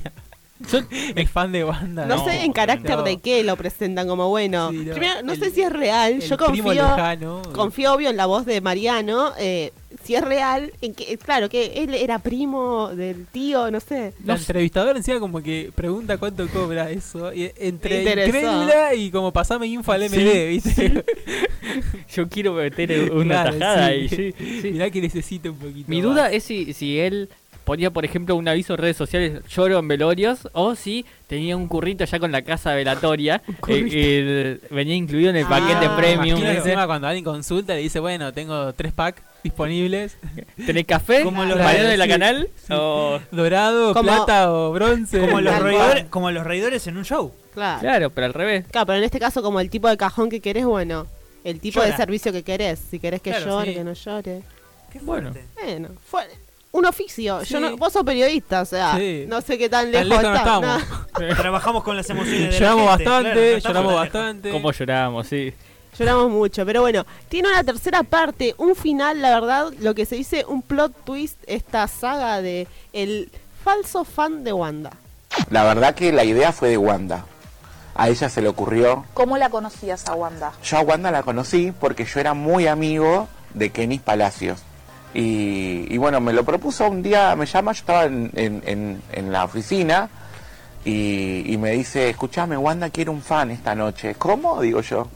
el 1.15 1.27
fan 1.27 1.51
de 1.51 1.63
banda. 1.63 2.05
No, 2.05 2.23
sé 2.23 2.43
en 2.43 2.53
carácter 2.53 2.97
no. 2.97 3.01
de 3.01 3.17
qué 3.17 3.43
lo 3.43 3.57
presentan 3.57 4.07
como 4.07 4.29
bueno. 4.29 4.69
Sí, 4.69 4.83
no. 4.85 4.91
Primero, 4.91 5.23
no 5.23 5.33
El- 5.33 5.39
sé 5.39 5.49
si 5.49 5.63
es 5.63 5.73
real. 5.73 6.19
Yo 6.19 6.37
confío, 6.37 6.73
lejano. 6.73 7.41
confío 7.55 7.95
obvio 7.95 8.11
en 8.11 8.17
la 8.17 8.27
voz 8.27 8.45
de 8.45 8.61
Mariano. 8.61 9.33
eh, 9.39 9.73
si 10.05 10.15
es 10.15 10.21
real, 10.23 10.71
en 10.81 10.93
que, 10.93 11.17
claro, 11.17 11.49
que 11.49 11.73
él 11.83 11.93
era 11.95 12.19
primo 12.19 12.89
del 12.95 13.25
tío, 13.25 13.69
no 13.71 13.79
sé. 13.79 14.13
La 14.23 14.35
entrevistadora 14.35 14.97
encima 14.97 15.19
como 15.19 15.41
que 15.41 15.71
pregunta 15.75 16.17
cuánto 16.17 16.47
cobra 16.47 16.89
eso. 16.91 17.33
Y 17.33 17.51
entre 17.57 18.01
incrédula 18.03 18.93
y 18.93 19.09
como 19.11 19.33
pasame 19.33 19.67
info 19.67 19.91
al 19.91 20.03
MD, 20.09 20.47
¿viste? 20.49 21.03
Yo 22.13 22.27
quiero 22.29 22.53
meter 22.53 23.11
una 23.11 23.43
Claro, 23.43 23.57
tajada 23.57 23.87
sí. 23.87 23.93
ahí. 23.93 24.09
sí, 24.09 24.33
sí. 24.61 24.69
Mirá 24.73 24.89
que 24.89 25.01
necesito 25.01 25.51
un 25.51 25.57
poquito. 25.57 25.85
Mi 25.89 25.97
más. 26.01 26.03
duda 26.11 26.31
es 26.31 26.43
si, 26.43 26.73
si 26.73 26.99
él 26.99 27.29
ponía, 27.63 27.89
por 27.89 28.05
ejemplo, 28.05 28.35
un 28.35 28.47
aviso 28.47 28.73
en 28.73 28.77
redes 28.79 28.95
sociales, 28.95 29.41
lloro 29.49 29.79
en 29.79 29.87
velorios, 29.87 30.47
o 30.53 30.75
si 30.75 31.03
tenía 31.27 31.57
un 31.57 31.67
currito 31.67 32.05
ya 32.05 32.19
con 32.19 32.31
la 32.31 32.43
casa 32.43 32.75
velatoria, 32.75 33.41
eh, 33.67 33.87
eh, 33.91 34.59
venía 34.69 34.93
incluido 34.95 35.31
en 35.31 35.37
el 35.37 35.47
paquete 35.47 35.87
Ah, 35.87 35.97
premium. 35.97 36.37
Imagina 36.37 36.51
¿viste? 36.51 36.69
encima 36.69 36.85
cuando 36.85 37.07
alguien 37.07 37.25
consulta 37.25 37.73
le 37.73 37.81
dice, 37.81 37.99
bueno, 37.99 38.31
tengo 38.33 38.71
tres 38.73 38.93
packs 38.93 39.21
disponibles. 39.45 40.17
¿Tenés 40.65 40.85
café? 40.85 41.23
Como 41.23 41.45
los- 41.45 41.57
¿Mariano 41.57 41.89
de 41.89 41.97
la 41.97 42.05
sí, 42.05 42.09
canal? 42.11 42.49
sí. 42.55 42.73
O- 42.73 43.19
Dorado, 43.31 43.93
Como- 43.93 44.11
plata 44.11 44.51
o 44.51 44.71
bronce. 44.73 45.19
Como 45.19 45.39
los, 45.39 45.57
reidores, 45.59 45.93
cual. 46.03 46.09
como 46.09 46.31
los 46.31 46.43
reidores 46.43 46.85
en 46.87 46.97
un 46.97 47.05
show. 47.05 47.33
Claro. 47.53 47.79
Claro, 47.79 48.09
pero 48.09 48.25
al 48.27 48.33
revés. 48.33 48.65
Claro, 48.71 48.85
pero 48.87 48.97
en 48.97 49.03
este 49.05 49.19
caso, 49.19 49.41
como 49.41 49.59
el 49.61 49.69
tipo 49.69 49.87
de 49.87 49.95
cajón 49.97 50.29
que 50.29 50.41
querés, 50.41 50.65
bueno, 50.65 51.07
el 51.43 51.59
tipo 51.59 51.79
Llora. 51.79 51.91
de 51.91 51.97
servicio 51.97 52.31
que 52.33 52.43
querés. 52.43 52.79
Si 52.89 52.99
querés 52.99 53.21
que 53.21 53.29
Claro, 53.31 53.45
llore, 53.45 53.67
sí. 53.69 53.73
que 53.75 53.83
no 53.83 53.93
llore. 53.93 54.41
Qué 54.91 54.99
Bueno. 54.99 55.33
Bueno, 55.61 55.89
fue 56.09 56.23
un 56.71 56.85
oficio. 56.85 57.43
Yo 57.43 57.59
no, 57.61 57.77
vos 57.77 57.93
sos 57.93 58.03
periodista, 58.03 58.61
o 58.61 58.65
sea, 58.65 58.95
Sí. 58.97 59.25
no 59.27 59.39
sé 59.41 59.57
qué 59.57 59.69
tan 59.69 59.91
Tan 59.91 60.09
lejos, 60.09 60.23
lejos 60.23 60.23
no 60.23 60.35
estamos. 60.35 60.83
Trabajamos 61.37 61.83
con 61.83 61.95
las 61.95 62.09
emociones 62.09 62.41
de 62.41 62.51
la 62.51 62.59
Lloramos 62.59 62.89
gente, 62.89 63.03
bastante, 63.05 63.31
claro, 63.31 63.51
no 63.51 63.57
estamos 63.57 63.75
lloramos 63.75 63.95
bastante. 63.95 64.51
¿Cómo 64.51 64.71
llorábamos? 64.71 65.27
Sí. 65.27 65.53
Lloramos 65.97 66.29
mucho, 66.29 66.65
pero 66.65 66.81
bueno, 66.81 67.05
tiene 67.29 67.47
una 67.49 67.63
tercera 67.63 68.03
parte, 68.03 68.53
un 68.57 68.75
final, 68.75 69.21
la 69.21 69.39
verdad, 69.39 69.71
lo 69.79 69.95
que 69.95 70.05
se 70.05 70.15
dice 70.15 70.43
un 70.47 70.61
plot 70.61 70.93
twist, 71.05 71.37
esta 71.47 71.87
saga 71.87 72.41
de 72.41 72.67
el 72.93 73.29
falso 73.63 74.03
fan 74.03 74.43
de 74.43 74.51
Wanda. 74.53 74.91
La 75.49 75.63
verdad 75.63 75.95
que 75.95 76.11
la 76.11 76.23
idea 76.23 76.51
fue 76.51 76.69
de 76.69 76.77
Wanda. 76.77 77.25
A 77.95 78.09
ella 78.09 78.27
se 78.27 78.41
le 78.41 78.49
ocurrió. 78.49 79.05
¿Cómo 79.13 79.37
la 79.37 79.49
conocías 79.49 80.05
a 80.09 80.15
Wanda? 80.15 80.51
Yo 80.63 80.77
a 80.77 80.81
Wanda 80.81 81.11
la 81.11 81.23
conocí 81.23 81.71
porque 81.79 82.03
yo 82.03 82.19
era 82.19 82.33
muy 82.33 82.67
amigo 82.67 83.29
de 83.53 83.69
Kenny 83.69 83.99
Palacios. 83.99 84.61
Y, 85.13 85.85
y 85.89 85.97
bueno, 85.97 86.19
me 86.19 86.33
lo 86.33 86.43
propuso 86.43 86.89
un 86.89 87.01
día, 87.01 87.33
me 87.37 87.45
llama, 87.45 87.71
yo 87.71 87.79
estaba 87.79 88.03
en, 88.03 88.31
en- 88.35 88.61
en- 88.65 89.01
en 89.13 89.31
la 89.31 89.45
oficina 89.45 90.09
y, 90.83 91.43
y 91.53 91.57
me 91.57 91.71
dice, 91.71 92.09
escúchame, 92.09 92.57
Wanda 92.57 92.89
quiere 92.89 93.09
un 93.11 93.21
fan 93.21 93.49
esta 93.51 93.73
noche. 93.75 94.15
¿Cómo? 94.15 94.59
Digo 94.61 94.81
yo. 94.81 95.07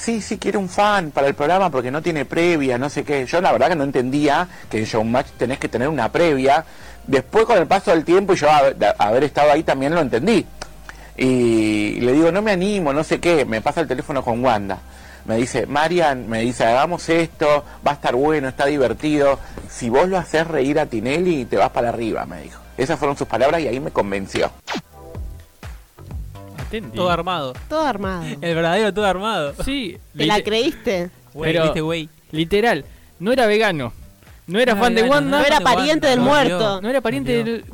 Sí, 0.00 0.22
sí, 0.22 0.38
quiere 0.38 0.56
un 0.56 0.70
fan 0.70 1.10
para 1.10 1.26
el 1.26 1.34
programa 1.34 1.68
porque 1.68 1.90
no 1.90 2.00
tiene 2.00 2.24
previa, 2.24 2.78
no 2.78 2.88
sé 2.88 3.04
qué. 3.04 3.26
Yo 3.26 3.38
la 3.42 3.52
verdad 3.52 3.68
que 3.68 3.76
no 3.76 3.84
entendía 3.84 4.48
que 4.70 4.78
en 4.78 4.84
Showmatch 4.86 5.32
tenés 5.36 5.58
que 5.58 5.68
tener 5.68 5.88
una 5.88 6.10
previa. 6.10 6.64
Después 7.06 7.44
con 7.44 7.58
el 7.58 7.66
paso 7.66 7.90
del 7.90 8.02
tiempo 8.02 8.32
y 8.32 8.36
yo 8.36 8.48
haber, 8.50 9.24
estado 9.24 9.52
ahí 9.52 9.62
también 9.62 9.94
lo 9.94 10.00
entendí. 10.00 10.46
Y 11.18 12.00
le 12.00 12.12
digo, 12.14 12.32
no 12.32 12.40
me 12.40 12.52
animo, 12.52 12.94
no 12.94 13.04
sé 13.04 13.20
qué. 13.20 13.44
Me 13.44 13.60
pasa 13.60 13.82
el 13.82 13.88
teléfono 13.88 14.24
con 14.24 14.42
Wanda. 14.42 14.78
Me 15.26 15.36
dice, 15.36 15.66
Marian, 15.66 16.26
me 16.30 16.40
dice, 16.40 16.64
hagamos 16.64 17.06
esto, 17.10 17.66
va 17.86 17.90
a 17.90 17.94
estar 17.96 18.14
bueno, 18.14 18.48
está 18.48 18.64
divertido. 18.64 19.38
Si 19.68 19.90
vos 19.90 20.08
lo 20.08 20.16
haces 20.16 20.46
reír 20.46 20.78
a 20.78 20.86
Tinelli, 20.86 21.44
te 21.44 21.58
vas 21.58 21.72
para 21.72 21.90
arriba, 21.90 22.24
me 22.24 22.40
dijo. 22.40 22.62
Esas 22.78 22.98
fueron 22.98 23.18
sus 23.18 23.28
palabras 23.28 23.60
y 23.60 23.68
ahí 23.68 23.78
me 23.78 23.90
convenció. 23.90 24.50
Entendí. 26.72 26.96
Todo 26.96 27.10
armado. 27.10 27.52
Todo 27.68 27.80
armado. 27.84 28.22
El 28.24 28.54
verdadero 28.54 28.94
todo 28.94 29.04
armado. 29.06 29.54
Sí, 29.64 29.98
¿Te 30.16 30.26
la 30.26 30.40
creíste? 30.40 31.10
Pero- 31.38 31.74
güey. 31.84 32.08
literal. 32.30 32.84
No 33.18 33.32
era 33.32 33.46
vegano. 33.46 33.92
No 34.46 34.58
era 34.60 34.74
No 34.74 34.80
fan 34.80 34.94
de 34.94 35.00
era 35.02 35.10
Wanda. 35.10 35.38
No 35.40 35.44
era 35.44 35.60
pariente 35.60 36.06
Wanda, 36.06 36.08
del 36.08 36.20
muerto. 36.20 36.80
No 36.80 36.88
era 36.88 37.00
pariente 37.00 37.44
del... 37.44 37.64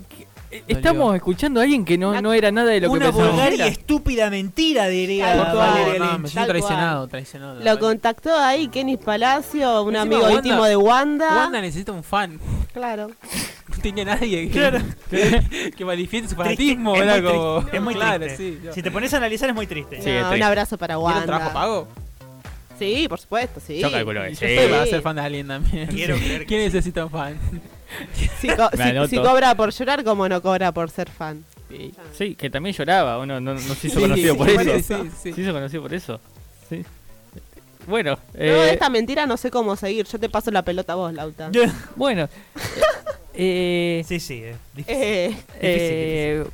que- 0.64 0.72
eh, 0.72 0.76
Estamos 0.76 1.14
escuchando 1.16 1.60
a 1.60 1.62
alguien 1.64 1.84
que 1.84 1.98
no, 1.98 2.20
no 2.20 2.32
era 2.32 2.50
nada 2.52 2.70
de 2.70 2.80
lo 2.80 2.88
que 2.88 2.96
Una 2.96 3.06
pensábamos. 3.06 3.32
vulgar 3.34 3.52
y 3.52 3.56
que 3.56 3.62
era. 3.62 3.70
estúpida 3.72 4.30
mentira, 4.30 4.86
diría 4.88 5.34
Tal 5.36 5.52
cual. 5.54 5.98
No, 5.98 6.18
me 6.20 6.28
siento 6.28 6.48
traicionado, 6.48 7.08
traicionado. 7.08 7.60
Lo 7.62 7.78
contactó 7.78 8.34
ahí 8.38 8.68
Kenny 8.68 8.96
Palacio, 8.96 9.82
un 9.82 9.96
Encima 9.96 10.02
amigo 10.02 10.22
Wanda- 10.22 10.36
íntimo 10.48 10.64
de 10.64 10.76
Wanda. 10.76 11.36
Wanda 11.36 11.60
necesita 11.60 11.92
un 11.92 12.02
fan. 12.04 12.38
Claro. 12.72 13.10
No 13.68 13.82
tenía 13.82 14.04
nadie 14.04 14.46
que, 14.48 14.50
Claro. 14.52 14.78
que 15.10 15.84
manifieste 15.84 16.28
su 16.30 16.36
Triste, 16.36 16.56
fanatismo. 16.56 16.94
es 16.96 17.02
Era 17.02 17.12
muy 17.20 17.22
como. 17.32 17.56
triste, 17.58 17.76
es 17.76 17.82
muy 17.82 17.94
claro, 17.94 18.24
triste. 18.24 18.36
sí. 18.36 18.60
yo- 18.64 18.72
Si 18.72 18.82
te 18.82 18.90
pones 18.92 19.12
a 19.12 19.16
analizar 19.16 19.48
es 19.48 19.54
muy 19.56 19.66
triste. 19.66 20.00
Sí, 20.00 20.08
No, 20.08 20.16
es 20.18 20.22
un 20.22 20.28
triste. 20.30 20.44
abrazo 20.44 20.78
para 20.78 20.94
¿Quiere 20.94 20.98
un 21.08 21.12
Wanda. 21.12 21.26
trabajo 21.26 21.52
pago? 21.52 21.88
Sí, 22.78 23.06
por 23.08 23.18
supuesto, 23.18 23.60
sí. 23.60 23.80
Yo 23.80 23.90
calculo 23.90 24.22
que 24.22 24.30
Y 24.30 24.34
sí. 24.36 24.40
yo 24.42 24.46
estoy 24.48 24.68
para 24.70 24.86
ser 24.86 25.02
fan 25.02 25.16
de 25.16 25.22
alguien 25.22 25.48
también. 25.48 25.88
Quiero 25.88 26.16
creer 26.16 26.40
que 26.42 26.46
¿Quién 26.46 26.60
sí. 26.60 26.64
necesita 26.66 27.04
un 27.04 27.10
fan? 27.10 27.36
Si, 28.40 28.48
co- 28.48 28.68
Me 28.76 28.76
si- 28.84 28.90
anoto. 28.90 29.08
si 29.08 29.16
cobra 29.16 29.54
por 29.54 29.70
llorar, 29.72 30.04
como 30.04 30.28
no 30.28 30.42
cobra 30.42 30.72
por 30.72 30.90
ser 30.90 31.08
fan. 31.10 31.44
Sí, 32.12 32.34
que 32.34 32.48
también 32.50 32.74
lloraba. 32.74 33.18
Uno 33.18 33.40
no, 33.40 33.54
no 33.54 33.58
se 33.60 33.88
hizo 33.88 33.96
Sí, 33.96 34.02
conocido 34.02 34.36
por 34.36 34.48
sí, 34.48 34.56
eso. 34.70 35.02
sí, 35.04 35.10
sí. 35.22 35.32
Se 35.32 35.40
hizo 35.40 35.52
conocido 35.52 35.82
por 35.82 35.92
eso. 35.94 36.20
Sí. 36.68 36.84
Bueno, 37.86 38.18
de 38.32 38.48
eh, 38.48 38.72
esta 38.72 38.88
mentira 38.88 39.26
no 39.26 39.36
sé 39.36 39.50
cómo 39.50 39.76
seguir. 39.76 40.06
Yo 40.06 40.18
te 40.18 40.28
paso 40.28 40.50
la 40.50 40.62
pelota 40.62 40.92
a 40.94 40.96
vos, 40.96 41.12
Lauta. 41.12 41.50
bueno. 41.96 42.28
eh, 43.34 44.04
Sí, 44.06 44.20
sí, 44.20 44.42
difícil. 44.74 44.96
Eh, 45.02 45.36
eh, 45.60 46.44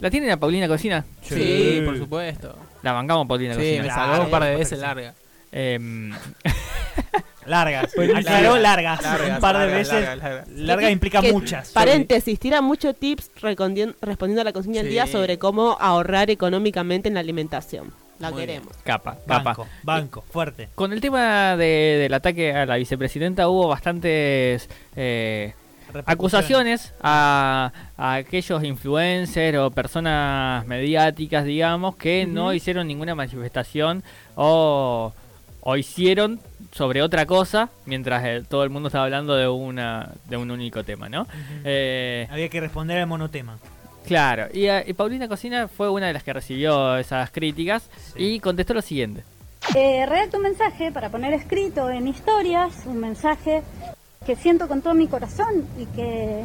¿La 0.00 0.10
tienen 0.10 0.30
a 0.30 0.36
Paulina 0.38 0.66
Cocina? 0.68 1.04
Sí, 1.22 1.82
por 1.84 1.96
supuesto. 1.98 2.56
La 2.82 2.92
bancamos 2.92 3.26
Paulina 3.26 3.54
Sí, 3.54 3.60
Cocina. 3.60 3.82
me 3.82 3.88
Claro, 3.88 4.12
salvó 4.12 4.24
un 4.24 4.30
par 4.30 4.42
de 4.44 4.50
por 4.50 4.58
veces 4.58 4.78
larga. 4.78 5.14
Em, 5.52 6.12
Largas. 7.50 7.92
Buenísimo. 7.96 8.20
Aclaró 8.20 8.56
largas. 8.56 9.02
Largas, 9.02 9.30
Un 9.34 9.40
par 9.40 9.58
de 9.58 9.66
largas, 9.66 9.78
veces. 9.90 10.06
largas. 10.18 10.48
Larga 10.48 10.90
implica 10.90 11.20
que- 11.20 11.32
muchas. 11.32 11.70
Paréntesis, 11.72 12.38
tira 12.38 12.60
muchos 12.62 12.94
tips 12.96 13.30
respondiendo 14.02 14.40
a 14.40 14.44
la 14.44 14.52
consigna 14.52 14.78
del 14.78 14.86
Sí. 14.86 14.92
día 14.92 15.06
sobre 15.06 15.38
cómo 15.38 15.76
ahorrar 15.80 16.30
económicamente 16.30 17.08
en 17.08 17.14
la 17.14 17.20
alimentación. 17.20 17.92
La 18.20 18.30
Muy 18.30 18.40
queremos. 18.42 18.76
capa, 18.84 19.16
capa. 19.26 19.42
Banco, 19.42 19.66
banco, 19.82 20.24
fuerte. 20.30 20.68
Con 20.74 20.92
el 20.92 21.00
tema 21.00 21.56
de- 21.56 21.96
del 22.02 22.12
ataque 22.14 22.52
a 22.52 22.66
la 22.66 22.76
vicepresidenta 22.76 23.48
hubo 23.48 23.66
bastantes 23.68 24.68
eh, 24.94 25.54
acusaciones 26.06 26.92
a, 27.02 27.72
a 27.96 28.14
aquellos 28.14 28.62
influencers 28.62 29.58
o 29.58 29.70
personas 29.70 30.66
mediáticas, 30.66 31.44
digamos, 31.44 31.96
que 31.96 32.26
no 32.26 32.52
hicieron 32.52 32.86
ninguna 32.86 33.14
manifestación 33.14 34.04
o, 34.36 35.12
o 35.62 35.76
hicieron 35.76 36.40
sobre 36.72 37.02
otra 37.02 37.26
cosa 37.26 37.68
mientras 37.86 38.24
eh, 38.24 38.42
todo 38.48 38.64
el 38.64 38.70
mundo 38.70 38.88
estaba 38.88 39.04
hablando 39.04 39.34
de 39.34 39.48
una 39.48 40.12
de 40.28 40.36
un 40.36 40.50
único 40.50 40.84
tema, 40.84 41.08
¿no? 41.08 41.26
Eh, 41.64 42.28
Había 42.30 42.48
que 42.48 42.60
responder 42.60 42.98
al 42.98 43.06
monotema. 43.06 43.58
Claro, 44.06 44.46
y, 44.52 44.66
eh, 44.66 44.84
y 44.86 44.92
Paulina 44.94 45.28
Cocina 45.28 45.68
fue 45.68 45.90
una 45.90 46.06
de 46.06 46.12
las 46.12 46.22
que 46.22 46.32
recibió 46.32 46.96
esas 46.96 47.30
críticas 47.30 47.88
y 48.16 48.40
contestó 48.40 48.74
lo 48.74 48.82
siguiente. 48.82 49.22
Eh, 49.74 50.06
redacto 50.06 50.38
un 50.38 50.44
mensaje 50.44 50.90
para 50.90 51.10
poner 51.10 51.32
escrito 51.34 51.90
en 51.90 52.08
historias, 52.08 52.86
un 52.86 52.98
mensaje 52.98 53.62
que 54.26 54.36
siento 54.36 54.68
con 54.68 54.80
todo 54.82 54.94
mi 54.94 55.06
corazón 55.06 55.66
y 55.78 55.86
que, 55.86 56.44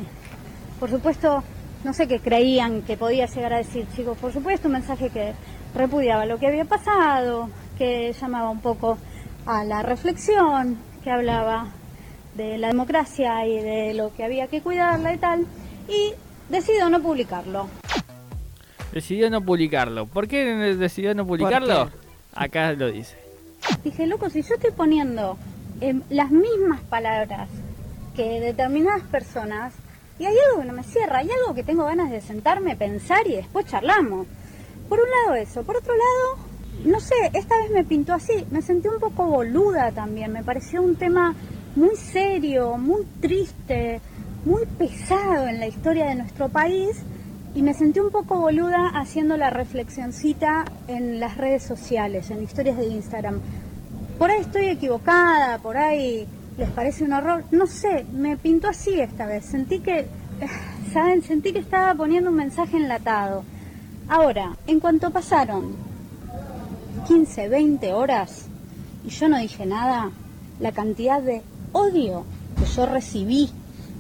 por 0.80 0.90
supuesto, 0.90 1.44
no 1.84 1.94
sé 1.94 2.08
qué 2.08 2.20
creían 2.20 2.82
que 2.82 2.98
podía 2.98 3.26
llegar 3.26 3.54
a 3.54 3.58
decir, 3.58 3.88
chicos, 3.96 4.18
por 4.18 4.34
supuesto, 4.34 4.68
un 4.68 4.74
mensaje 4.74 5.10
que 5.10 5.34
repudiaba 5.74 6.26
lo 6.26 6.38
que 6.38 6.48
había 6.48 6.66
pasado, 6.66 7.50
que 7.78 8.14
llamaba 8.14 8.50
un 8.50 8.62
poco 8.62 8.98
a 9.46 9.64
la 9.64 9.84
reflexión, 9.84 10.78
que 11.04 11.12
hablaba 11.12 11.68
de 12.36 12.58
la 12.58 12.68
democracia 12.68 13.46
y 13.46 13.62
de 13.62 13.94
lo 13.94 14.14
que 14.16 14.24
había 14.24 14.48
que 14.48 14.62
cuidarla 14.62 15.14
y 15.14 15.18
tal, 15.18 15.46
y 15.88 16.14
decido 16.50 16.90
no 16.90 17.02
publicarlo. 17.02 17.68
Decidió 18.92 19.30
no 19.30 19.42
publicarlo. 19.42 20.06
¿Por 20.06 20.28
qué 20.28 20.46
decidió 20.76 21.14
no 21.14 21.26
publicarlo? 21.26 21.90
Acá 22.34 22.74
lo 22.74 22.92
dice. 22.92 23.16
Dije, 23.84 24.08
loco, 24.08 24.30
si 24.30 24.42
yo 24.42 24.56
estoy 24.56 24.72
poniendo 24.72 25.38
em, 25.82 26.02
las 26.10 26.32
mismas 26.32 26.82
palabras 26.82 27.50
que 28.16 28.40
determinadas 28.40 29.02
personas, 29.04 29.74
y 30.18 30.26
hay 30.26 30.36
algo 30.48 30.62
que 30.62 30.68
no 30.68 30.74
me 30.74 30.84
cierra, 30.84 31.20
hay 31.20 31.30
algo 31.30 31.54
que 31.54 31.64
tengo 31.64 31.86
ganas 31.86 32.10
de 32.10 32.22
sentarme, 32.22 32.76
pensar 32.76 33.28
y 33.28 33.36
después 33.36 33.66
charlamos. 33.66 34.28
Por 34.88 35.00
un 35.00 35.10
lado 35.10 35.36
eso, 35.36 35.64
por 35.64 35.78
otro 35.78 35.94
lado, 35.94 36.46
no 36.84 37.00
sé, 37.00 37.16
esta 37.34 37.56
vez 37.58 37.72
me 37.72 37.84
pintó 37.84 38.14
así, 38.14 38.46
me 38.52 38.62
sentí 38.62 38.88
un 38.88 39.00
poco 39.00 39.26
boluda 39.26 39.92
también, 39.92 40.32
me 40.32 40.44
pareció 40.44 40.82
un 40.82 40.96
tema 40.96 41.34
muy 41.76 41.96
serio, 41.96 42.78
muy 42.78 43.06
triste, 43.22 44.02
muy 44.46 44.66
pesado 44.78 45.48
en 45.48 45.60
la 45.60 45.68
historia 45.68 46.06
de 46.06 46.16
nuestro 46.16 46.50
país 46.50 46.98
y 47.56 47.62
me 47.62 47.74
sentí 47.74 48.00
un 48.00 48.12
poco 48.12 48.40
boluda 48.40 48.90
haciendo 48.94 49.38
la 49.38 49.50
reflexioncita 49.50 50.66
en 50.88 51.20
las 51.20 51.38
redes 51.38 51.64
sociales, 51.64 52.30
en 52.30 52.44
historias 52.44 52.78
de 52.78 52.86
Instagram. 52.86 53.40
Por 54.20 54.30
ahí 54.30 54.42
estoy 54.42 54.68
equivocada, 54.68 55.58
por 55.60 55.78
ahí 55.78 56.28
les 56.58 56.70
parece 56.70 57.04
un 57.04 57.14
horror, 57.14 57.44
no 57.52 57.66
sé, 57.66 58.06
me 58.14 58.38
pintó 58.38 58.68
así 58.70 59.00
esta 59.00 59.26
vez, 59.26 59.46
sentí 59.46 59.80
que, 59.80 60.06
¿saben? 60.94 61.22
Sentí 61.24 61.52
que 61.52 61.60
estaba 61.60 61.94
poniendo 61.96 62.30
un 62.30 62.36
mensaje 62.36 62.78
enlatado. 62.78 63.44
Ahora, 64.08 64.56
en 64.68 64.80
cuanto 64.80 65.10
pasaron 65.10 65.76
15, 67.08 67.50
20 67.50 67.94
horas 67.94 68.46
y 69.06 69.10
yo 69.10 69.28
no 69.30 69.38
dije 69.40 69.66
nada, 69.66 70.12
la 70.60 70.72
cantidad 70.72 71.22
de 71.22 71.42
odio 71.74 72.26
que 72.58 72.66
yo 72.66 72.86
recibí 72.86 73.50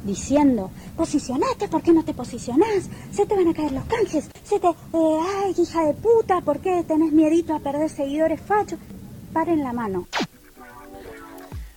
diciendo, 0.05 0.69
posicionate, 0.95 1.67
¿por 1.67 1.81
qué 1.81 1.91
no 1.91 2.03
te 2.03 2.13
posicionás? 2.13 2.89
Se 3.11 3.25
te 3.25 3.35
van 3.35 3.47
a 3.47 3.53
caer 3.53 3.71
los 3.71 3.85
canjes, 3.85 4.29
se 4.43 4.59
te, 4.59 4.67
eh, 4.67 5.19
ay, 5.43 5.55
hija 5.57 5.83
de 5.85 5.93
puta, 5.95 6.41
¿por 6.41 6.59
qué 6.59 6.83
tenés 6.87 7.11
miedito 7.11 7.53
a 7.55 7.59
perder 7.59 7.89
seguidores 7.89 8.39
fachos? 8.41 8.79
Paren 9.33 9.63
la 9.63 9.73
mano. 9.73 10.07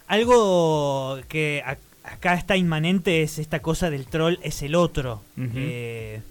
Algo 0.07 1.19
que 1.29 1.63
ac- 1.67 1.79
acá 2.03 2.35
está 2.35 2.57
inmanente 2.57 3.23
es 3.23 3.39
esta 3.39 3.61
cosa 3.61 3.91
del 3.91 4.07
troll 4.07 4.37
es 4.43 4.63
el 4.63 4.75
otro. 4.75 5.23
Eh, 5.37 6.23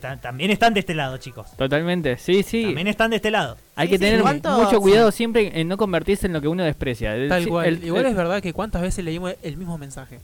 que 0.00 0.16
también 0.18 0.50
están 0.50 0.74
de 0.74 0.80
este 0.80 0.94
lado, 0.94 1.16
chicos. 1.18 1.46
Totalmente, 1.56 2.16
sí, 2.18 2.42
sí. 2.42 2.64
También 2.64 2.88
están 2.88 3.10
de 3.10 3.16
este 3.16 3.30
lado. 3.30 3.56
Hay 3.76 3.86
Sí, 3.88 3.92
que 3.92 3.98
sí, 3.98 4.04
tener 4.04 4.20
¿cuánto- 4.22 4.50
mucho 4.62 4.80
cuidado 4.80 5.10
siempre 5.12 5.60
en 5.60 5.68
no 5.68 5.76
convertirse 5.76 6.26
en 6.26 6.32
lo 6.32 6.40
que 6.40 6.48
uno 6.48 6.64
desprecia. 6.64 7.14
El- 7.14 7.28
Tal 7.28 7.46
cual. 7.48 7.66
el- 7.66 7.84
Igual 7.84 8.04
el- 8.06 8.10
es 8.12 8.16
verdad 8.16 8.42
que 8.42 8.52
cuántas 8.52 8.82
veces 8.82 9.04
leímos 9.04 9.34
el 9.42 9.56
mismo 9.56 9.78
mensaje. 9.78 10.18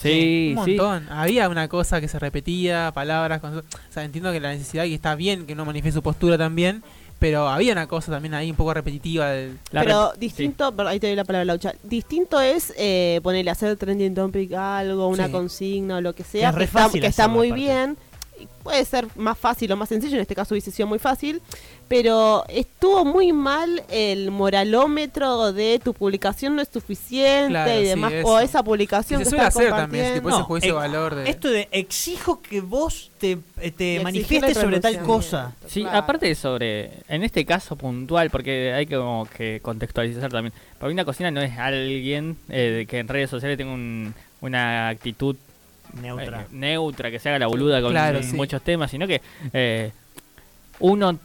Sí, 0.00 0.54
un 0.56 0.64
sí. 0.64 0.74
montón. 0.76 1.06
Había 1.10 1.48
una 1.50 1.68
cosa 1.68 2.00
que 2.00 2.08
se 2.08 2.18
repetía, 2.18 2.92
palabras, 2.94 3.40
con- 3.42 3.58
o 3.58 3.62
sea, 3.90 4.04
entiendo 4.04 4.32
que 4.32 4.40
la 4.40 4.50
necesidad 4.50 4.84
y 4.84 4.94
está 4.94 5.14
bien 5.14 5.46
que 5.46 5.54
no 5.54 5.66
manifieste 5.66 5.98
su 5.98 6.02
postura 6.02 6.38
también, 6.38 6.82
pero 7.18 7.46
había 7.48 7.72
una 7.72 7.86
cosa 7.86 8.10
también 8.12 8.32
ahí 8.34 8.50
un 8.50 8.56
poco 8.56 8.72
repetitiva 8.72 9.28
del 9.30 9.58
Pero 9.70 10.12
rep- 10.12 10.16
distinto, 10.16 10.74
ahí 10.86 10.98
te 10.98 11.08
doy 11.08 11.16
la 11.16 11.24
palabra, 11.24 11.44
Laucha. 11.44 11.74
Distinto 11.82 12.40
es 12.40 12.72
eh, 12.78 13.20
ponerle 13.22 13.50
hacer 13.50 13.76
trending 13.76 14.14
topic 14.14 14.52
algo, 14.54 15.08
una 15.08 15.26
Sí. 15.26 15.32
consigna 15.32 15.96
o 15.96 16.00
lo 16.00 16.14
que 16.14 16.22
Que 16.24 16.28
sea, 16.30 16.48
es 16.48 16.54
que, 16.54 16.58
re 16.58 16.64
está, 16.64 16.78
fácil 16.84 17.00
que 17.02 17.06
está 17.08 17.24
hacerlo, 17.24 17.38
muy 17.38 17.52
bien. 17.52 17.98
Puede 18.62 18.84
ser 18.84 19.06
más 19.16 19.38
fácil 19.38 19.70
o 19.72 19.76
más 19.76 19.88
sencillo, 19.88 20.16
en 20.16 20.22
este 20.22 20.34
caso 20.34 20.54
hubiese 20.54 20.70
sido 20.72 20.88
muy 20.88 20.98
fácil, 20.98 21.40
pero 21.86 22.44
estuvo 22.48 23.04
muy 23.04 23.32
mal 23.32 23.84
el 23.88 24.30
moralómetro 24.32 25.52
de 25.52 25.80
tu 25.82 25.94
publicación 25.94 26.56
no 26.56 26.62
es 26.62 26.68
suficiente 26.72 27.48
Claro, 27.50 27.80
y 27.80 27.84
demás, 27.84 28.12
o 28.24 28.40
esa 28.40 28.62
publicación 28.64 29.24
se 29.24 29.30
que 29.30 29.36
estás 29.36 29.56
hacer 29.56 29.70
también, 29.70 30.14
tipo 30.14 30.28
ese 30.28 30.38
No, 30.38 30.44
juicio 30.44 30.72
de 30.72 30.86
eh, 30.86 30.88
valor 30.88 31.14
de... 31.14 31.30
Esto 31.30 31.48
de 31.48 31.68
exijo 31.70 32.40
que 32.42 32.60
vos 32.60 33.10
te, 33.18 33.38
eh, 33.60 33.70
te 33.70 34.00
manifiestes 34.00 34.56
sobre 34.58 34.80
tal 34.80 34.98
cosa. 35.02 35.54
Sí, 35.66 35.82
Claro. 35.82 35.98
aparte 35.98 36.26
de 36.26 36.34
sobre, 36.34 36.90
en 37.08 37.22
este 37.22 37.44
caso 37.46 37.76
puntual, 37.76 38.30
porque 38.30 38.72
hay 38.72 38.86
que, 38.86 38.96
como 38.96 39.26
que 39.26 39.60
contextualizar 39.62 40.30
también. 40.30 40.52
Paulina 40.80 41.04
Cocina 41.04 41.30
no 41.30 41.40
es 41.40 41.56
alguien 41.58 42.36
eh, 42.48 42.86
que 42.88 42.98
en 42.98 43.08
redes 43.08 43.30
sociales 43.30 43.56
tenga 43.56 43.72
un- 43.72 44.12
una 44.40 44.88
actitud 44.88 45.36
Neutra. 46.00 46.42
eh, 46.42 46.46
neutra, 46.52 47.10
que 47.10 47.18
se 47.18 47.28
haga 47.28 47.38
la 47.38 47.46
boluda 47.46 47.80
con 47.80 47.90
Claro, 47.92 48.18
eh, 48.18 48.22
sí. 48.22 48.36
muchos 48.36 48.62
temas, 48.62 48.90
sino 48.90 49.06
que 49.06 49.20
eh, 49.52 49.90
uno 50.80 51.18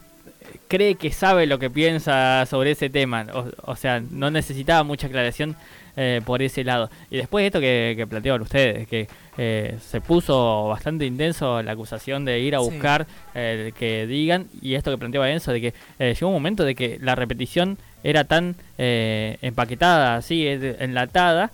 cree 0.68 0.96
que 0.96 1.12
sabe 1.12 1.46
lo 1.46 1.60
que 1.60 1.70
piensa 1.70 2.46
sobre 2.46 2.72
ese 2.72 2.90
tema. 2.90 3.25
O, 3.34 3.46
o 3.72 3.75
sea, 3.75 4.01
no 4.12 4.32
necesitaba 4.32 4.84
mucha 4.84 5.08
aclaración 5.08 5.56
eh, 5.98 6.22
por 6.25 6.42
ese 6.42 6.63
lado. 6.63 6.90
Y 7.10 7.18
después 7.18 7.46
esto 7.46 7.60
que, 7.60 7.94
que 7.98 8.08
planteaban 8.08 8.42
ustedes, 8.42 8.88
que 8.88 9.08
eh, 9.38 9.78
se 9.86 10.00
puso 10.01 10.68
bastante 10.70 11.06
intenso 11.06 11.62
la 11.62 11.74
acusación 11.74 12.24
de 12.25 12.40
ir 12.40 12.56
a 12.56 12.60
Sí. 12.60 12.66
buscar 12.70 13.06
eh, 13.36 13.72
que 13.78 14.08
digan, 14.08 14.48
y 14.62 14.75
esto 14.75 14.92
que 14.92 14.98
planteaba 14.98 15.30
Enzo, 15.30 15.51
de 15.51 15.62
que 15.62 15.74
eh, 16.00 16.13
llegó 16.13 16.28
un 16.28 16.34
momento 16.34 16.63
de 16.63 16.75
que 16.75 16.98
la 17.01 17.16
repetición 17.16 17.78
era 18.04 18.24
tan 18.24 18.56
eh, 18.78 19.38
empaquetada, 19.42 20.16
así, 20.16 20.48
enlatada, 20.48 21.51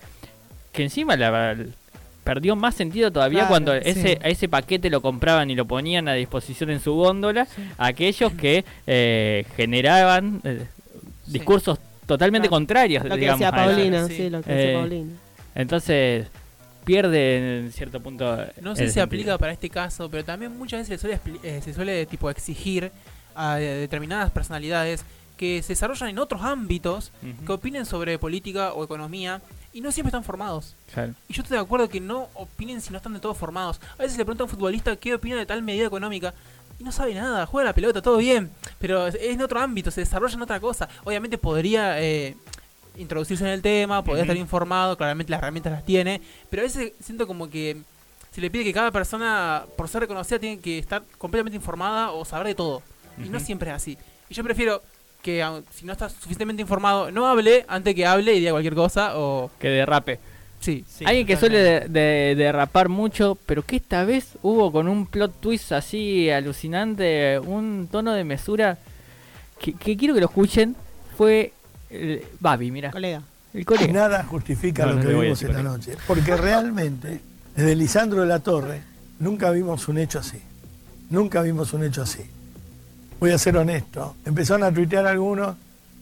que 0.71 0.83
encima 0.83 1.15
la, 1.17 1.55
perdió 2.27 2.55
más 2.55 2.75
sentido 2.75 3.11
todavía 3.11 3.47
Claro, 3.47 3.49
cuando 3.49 3.73
sí. 3.73 3.79
ese, 3.85 4.19
a 4.21 4.27
ese 4.27 4.49
paquete 4.49 4.89
lo 4.89 5.01
compraban 5.01 5.49
y 5.49 5.55
lo 5.55 5.65
ponían 5.65 6.07
a 6.07 6.13
disposición 6.13 6.69
en 6.69 6.79
su 6.79 6.93
góndola 6.93 7.47
a 7.77 7.87
aquellos 7.87 8.33
que 8.33 8.65
eh, 8.85 9.45
generaban 9.55 10.41
eh, 10.43 10.65
discursos 11.25 11.79
totalmente 12.05 12.47
Claro. 12.47 12.57
contrarios, 12.57 13.03
Lo 13.03 13.15
que 13.15 13.21
digamos. 13.21 13.39
decía. 13.39 13.51
Paulina, 13.51 14.07
sí. 14.07 14.15
sí, 14.17 14.29
lo 14.29 14.41
que 14.41 14.51
Eh, 14.51 14.55
decía 14.55 14.79
Paulina. 14.79 15.11
Entonces 15.55 16.27
pierde 16.85 17.59
en 17.59 17.71
cierto 17.71 17.99
punto. 18.01 18.37
No 18.61 18.75
sé 18.75 18.83
si 18.83 18.87
sentido. 18.93 19.03
aplica 19.05 19.37
para 19.37 19.51
este 19.53 19.69
caso, 19.69 20.09
pero 20.09 20.23
también 20.23 20.57
muchas 20.57 20.87
veces 20.87 21.01
se 21.01 21.17
suele, 21.17 21.39
eh, 21.43 21.61
se 21.63 21.73
suele 21.73 22.05
tipo 22.05 22.29
exigir 22.29 22.91
a 23.35 23.59
eh, 23.59 23.63
determinadas 23.63 24.31
personalidades 24.31 25.03
que 25.35 25.61
se 25.61 25.69
desarrollan 25.73 26.09
en 26.09 26.17
otros 26.19 26.41
ámbitos 26.41 27.11
que 27.45 27.51
opinen 27.51 27.85
sobre 27.85 28.17
política 28.17 28.73
o 28.73 28.83
economía 28.83 29.41
y 29.77 29.81
no 29.81 29.91
siempre 29.91 30.09
están 30.09 30.23
formados. 30.23 30.73
Claro. 30.91 31.13
Y 31.27 31.33
yo 31.33 31.43
estoy 31.43 31.55
de 31.55 31.63
acuerdo 31.63 31.87
que 31.87 32.01
no 32.01 32.29
opinen 32.33 32.81
si 32.81 32.89
no 32.89 32.97
están 32.97 33.13
de 33.13 33.19
todo 33.19 33.35
formados. 33.35 33.79
A 33.99 34.01
veces 34.01 34.17
le 34.17 34.25
pregunto 34.25 34.43
a 34.43 34.45
un 34.45 34.49
futbolista 34.49 34.95
qué 34.95 35.13
opina 35.13 35.35
de 35.35 35.45
tal 35.45 35.61
medida 35.61 35.85
económica 35.85 36.33
y 36.79 36.83
no 36.83 36.91
sabe 36.91 37.13
nada, 37.13 37.45
juega 37.45 37.69
la 37.69 37.73
pelota, 37.75 38.01
todo 38.01 38.17
bien, 38.17 38.49
pero 38.79 39.05
es 39.05 39.13
en 39.21 39.39
otro 39.39 39.59
ámbito, 39.59 39.91
se 39.91 40.01
desarrolla 40.01 40.33
en 40.33 40.41
otra 40.41 40.59
cosa. 40.59 40.89
Obviamente 41.03 41.37
podría 41.37 42.01
eh, 42.01 42.35
introducirse 42.95 43.43
en 43.43 43.51
el 43.51 43.61
tema, 43.61 44.03
podría 44.03 44.23
estar 44.23 44.35
informado, 44.35 44.97
claramente 44.97 45.29
las 45.29 45.37
herramientas 45.37 45.71
las 45.71 45.85
tiene, 45.85 46.23
pero 46.49 46.63
a 46.63 46.65
veces 46.65 46.93
siento 46.99 47.27
como 47.27 47.47
que 47.47 47.77
se 48.31 48.41
le 48.41 48.49
pide 48.49 48.63
que 48.63 48.73
cada 48.73 48.89
persona, 48.89 49.63
por 49.77 49.89
ser 49.89 50.01
reconocida, 50.01 50.39
tiene 50.39 50.59
que 50.59 50.79
estar 50.79 51.03
completamente 51.19 51.55
informada 51.55 52.13
o 52.13 52.25
saber 52.25 52.47
de 52.47 52.55
todo. 52.55 52.81
Y 53.23 53.29
no 53.29 53.39
siempre 53.39 53.69
es 53.69 53.75
así. 53.75 53.95
Y 54.27 54.33
yo 54.33 54.43
prefiero 54.43 54.81
que 55.21 55.43
au- 55.43 55.63
si 55.73 55.85
no 55.85 55.93
estás 55.93 56.13
suficientemente 56.13 56.61
informado, 56.61 57.11
no 57.11 57.27
hable 57.27 57.65
antes 57.67 57.93
que 57.95 58.05
hable 58.05 58.33
y 58.35 58.39
diga 58.39 58.51
cualquier 58.51 58.75
cosa 58.75 59.17
o... 59.17 59.49
Que 59.59 59.69
derrape. 59.69 60.19
Sí. 60.59 60.83
Sí, 60.89 61.05
Alguien 61.05 61.27
que 61.27 61.37
suele 61.37 61.59
de- 61.59 61.87
de- 61.89 62.35
derrapar 62.35 62.89
mucho, 62.89 63.37
pero 63.45 63.63
que 63.63 63.75
esta 63.75 64.03
vez 64.05 64.37
hubo 64.41 64.71
con 64.71 64.87
un 64.87 65.05
plot 65.05 65.39
twist 65.39 65.71
así 65.71 66.29
alucinante, 66.29 67.39
un 67.39 67.87
tono 67.91 68.13
de 68.13 68.23
mesura 68.23 68.77
que, 69.59 69.73
que 69.73 69.95
quiero 69.97 70.13
que 70.13 70.19
lo 70.21 70.27
escuchen, 70.27 70.75
fue 71.17 71.53
el 71.89 72.23
Babi, 72.39 72.71
mira, 72.71 72.91
Colega. 72.91 73.21
el 73.53 73.65
colega. 73.65 73.93
Nada 73.93 74.23
justifica 74.23 74.85
No, 74.85 74.89
lo 74.91 74.95
no 74.95 75.01
que 75.01 75.07
le 75.07 75.13
voy 75.13 75.21
a 75.21 75.23
vimos 75.25 75.39
decir 75.39 75.55
esta 75.55 75.63
noche. 75.69 75.93
Porque 76.07 76.35
realmente, 76.37 77.19
desde 77.55 77.75
Lisandro 77.75 78.21
de 78.21 78.27
la 78.27 78.39
Torre, 78.39 78.81
nunca 79.19 79.51
vimos 79.51 79.87
un 79.87 79.97
hecho 79.99 80.19
así. 80.19 80.39
Nunca 81.09 81.41
vimos 81.41 81.71
un 81.73 81.83
hecho 81.85 82.01
así. 82.01 82.23
Voy 83.19 83.31
a 83.31 83.37
ser 83.37 83.57
honesto. 83.57 84.15
Empezaron 84.25 84.63
a 84.63 84.71
tuitear 84.71 85.07
algunos, 85.07 85.55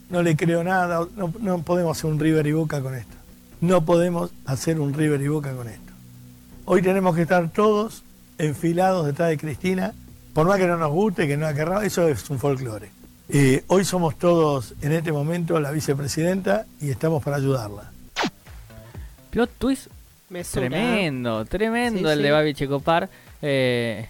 no 0.10 0.22
le 0.22 0.36
creo 0.36 0.64
nada, 0.64 1.08
no, 1.16 1.34
no 1.40 1.60
podemos 1.62 1.98
hacer 1.98 2.12
un 2.12 2.20
River 2.20 2.46
y 2.48 2.52
Boca 2.52 2.82
con 2.82 2.96
esto. 2.96 3.16
No 3.62 3.86
podemos 3.86 4.32
hacer 4.46 4.80
un 4.80 4.94
River 4.94 5.22
y 5.22 5.28
Boca 5.28 5.54
con 5.54 5.68
esto. 5.70 5.94
Hoy 6.66 6.82
tenemos 6.82 7.16
que 7.16 7.22
estar 7.24 7.50
todos 7.52 8.04
enfilados 8.38 9.06
detrás 9.06 9.30
de 9.30 9.38
Cristina, 9.38 9.94
por 10.34 10.46
más 10.48 10.58
que 10.58 10.68
no 10.68 10.78
nos 10.78 10.92
guste, 10.92 11.28
que 11.28 11.38
no 11.38 11.46
la 11.46 11.54
querramos, 11.54 11.84
eso 11.86 12.08
es 12.10 12.30
un 12.30 12.38
folclore. 12.40 12.90
Eh, 13.30 13.64
hoy 13.68 13.86
somos 13.86 14.18
todos 14.20 14.74
en 14.82 14.92
este 14.92 15.12
momento 15.12 15.60
la 15.60 15.72
vicepresidenta 15.72 16.66
y 16.82 16.90
estamos 16.90 17.24
para 17.24 17.38
ayudarla. 17.38 17.92
Plot 19.32 19.50
twist 19.58 19.88
Mesura. 20.30 20.68
tremendo, 20.68 21.46
tremendo 21.46 22.00
Sí, 22.00 22.06
el 22.14 22.18
sí. 22.18 22.24
de 22.24 22.32
Babi 22.32 22.54
Checopar. 22.54 23.10
Eh, 23.42 24.10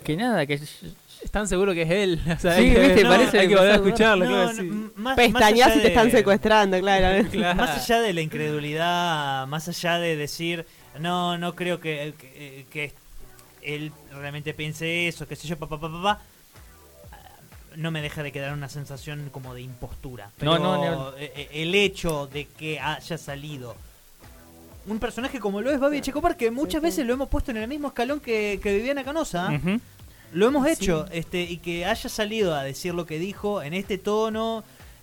que 0.00 0.16
nada, 0.16 0.46
que 0.46 0.60
Están 1.22 1.46
seguros 1.48 1.74
que 1.74 1.82
es 1.82 1.90
él. 1.90 2.20
O 2.36 2.38
sea, 2.40 2.54
Sí, 2.56 2.62
hay 2.62 2.72
que, 2.74 2.80
viste, 2.80 3.04
no, 3.04 3.10
parece 3.10 3.38
hay 3.40 3.46
que 3.48 3.54
que 3.54 3.56
volver 3.60 3.72
a 3.72 3.76
escucharlo. 3.76 4.24
No, 4.24 4.30
claro, 4.30 4.46
no, 4.48 4.52
sí. 4.54 4.60
m- 4.60 4.90
más- 4.96 5.16
Pestañas 5.16 5.76
y 5.76 5.80
te 5.80 5.88
están 5.88 6.10
secuestrando, 6.10 6.78
claro. 6.80 7.28
Claro. 7.32 7.56
Más 7.56 7.70
allá 7.84 8.00
de 8.00 8.12
la 8.12 8.20
incredulidad, 8.22 9.46
más 9.46 9.68
allá 9.68 9.98
de 9.98 10.16
decir, 10.16 10.66
no, 10.98 11.36
no 11.38 11.54
creo 11.54 11.78
que, 11.80 12.14
que, 12.18 12.66
que 12.70 12.92
él 13.62 13.92
realmente 14.12 14.54
piense 14.54 15.08
eso, 15.08 15.28
qué 15.28 15.36
sé 15.36 15.46
yo, 15.46 15.58
papá, 15.58 15.78
papá, 15.78 15.92
papá, 16.02 16.22
no 17.76 17.90
me 17.90 18.02
deja 18.02 18.22
de 18.22 18.32
quedar 18.32 18.52
una 18.52 18.68
sensación 18.68 19.28
como 19.30 19.54
de 19.54 19.62
impostura. 19.62 20.26
No, 20.40 20.52
Pero 20.52 20.58
no, 20.58 20.90
no. 20.90 21.16
eh, 21.16 21.32
eh, 21.36 21.48
el 21.52 21.74
hecho 21.74 22.26
de 22.26 22.46
que 22.46 22.80
haya 22.80 23.16
salido 23.18 23.76
un 24.86 24.98
personaje 24.98 25.38
como 25.40 25.60
lo 25.60 25.70
es 25.70 25.78
Babi 25.80 26.00
Checopar, 26.00 26.36
que 26.36 26.50
muchas 26.50 26.82
veces 26.82 27.06
lo 27.06 27.12
hemos 27.14 27.28
puesto 27.28 27.50
en 27.50 27.58
el 27.58 27.68
mismo 27.68 27.88
escalón 27.88 28.20
que, 28.20 28.58
que 28.62 28.74
Viviana 28.74 29.04
Canosa. 29.04 29.50
Lo 30.32 30.46
hemos 30.46 30.66
hecho, 30.66 31.06
este, 31.10 31.42
y 31.42 31.56
que 31.58 31.84
haya 31.84 32.08
salido 32.08 32.54
a 32.54 32.62
decir 32.62 32.94
lo 32.94 33.04
que 33.06 33.18
dijo 33.18 33.62
en 33.62 33.74
este 33.74 33.98
tono, 33.98 34.62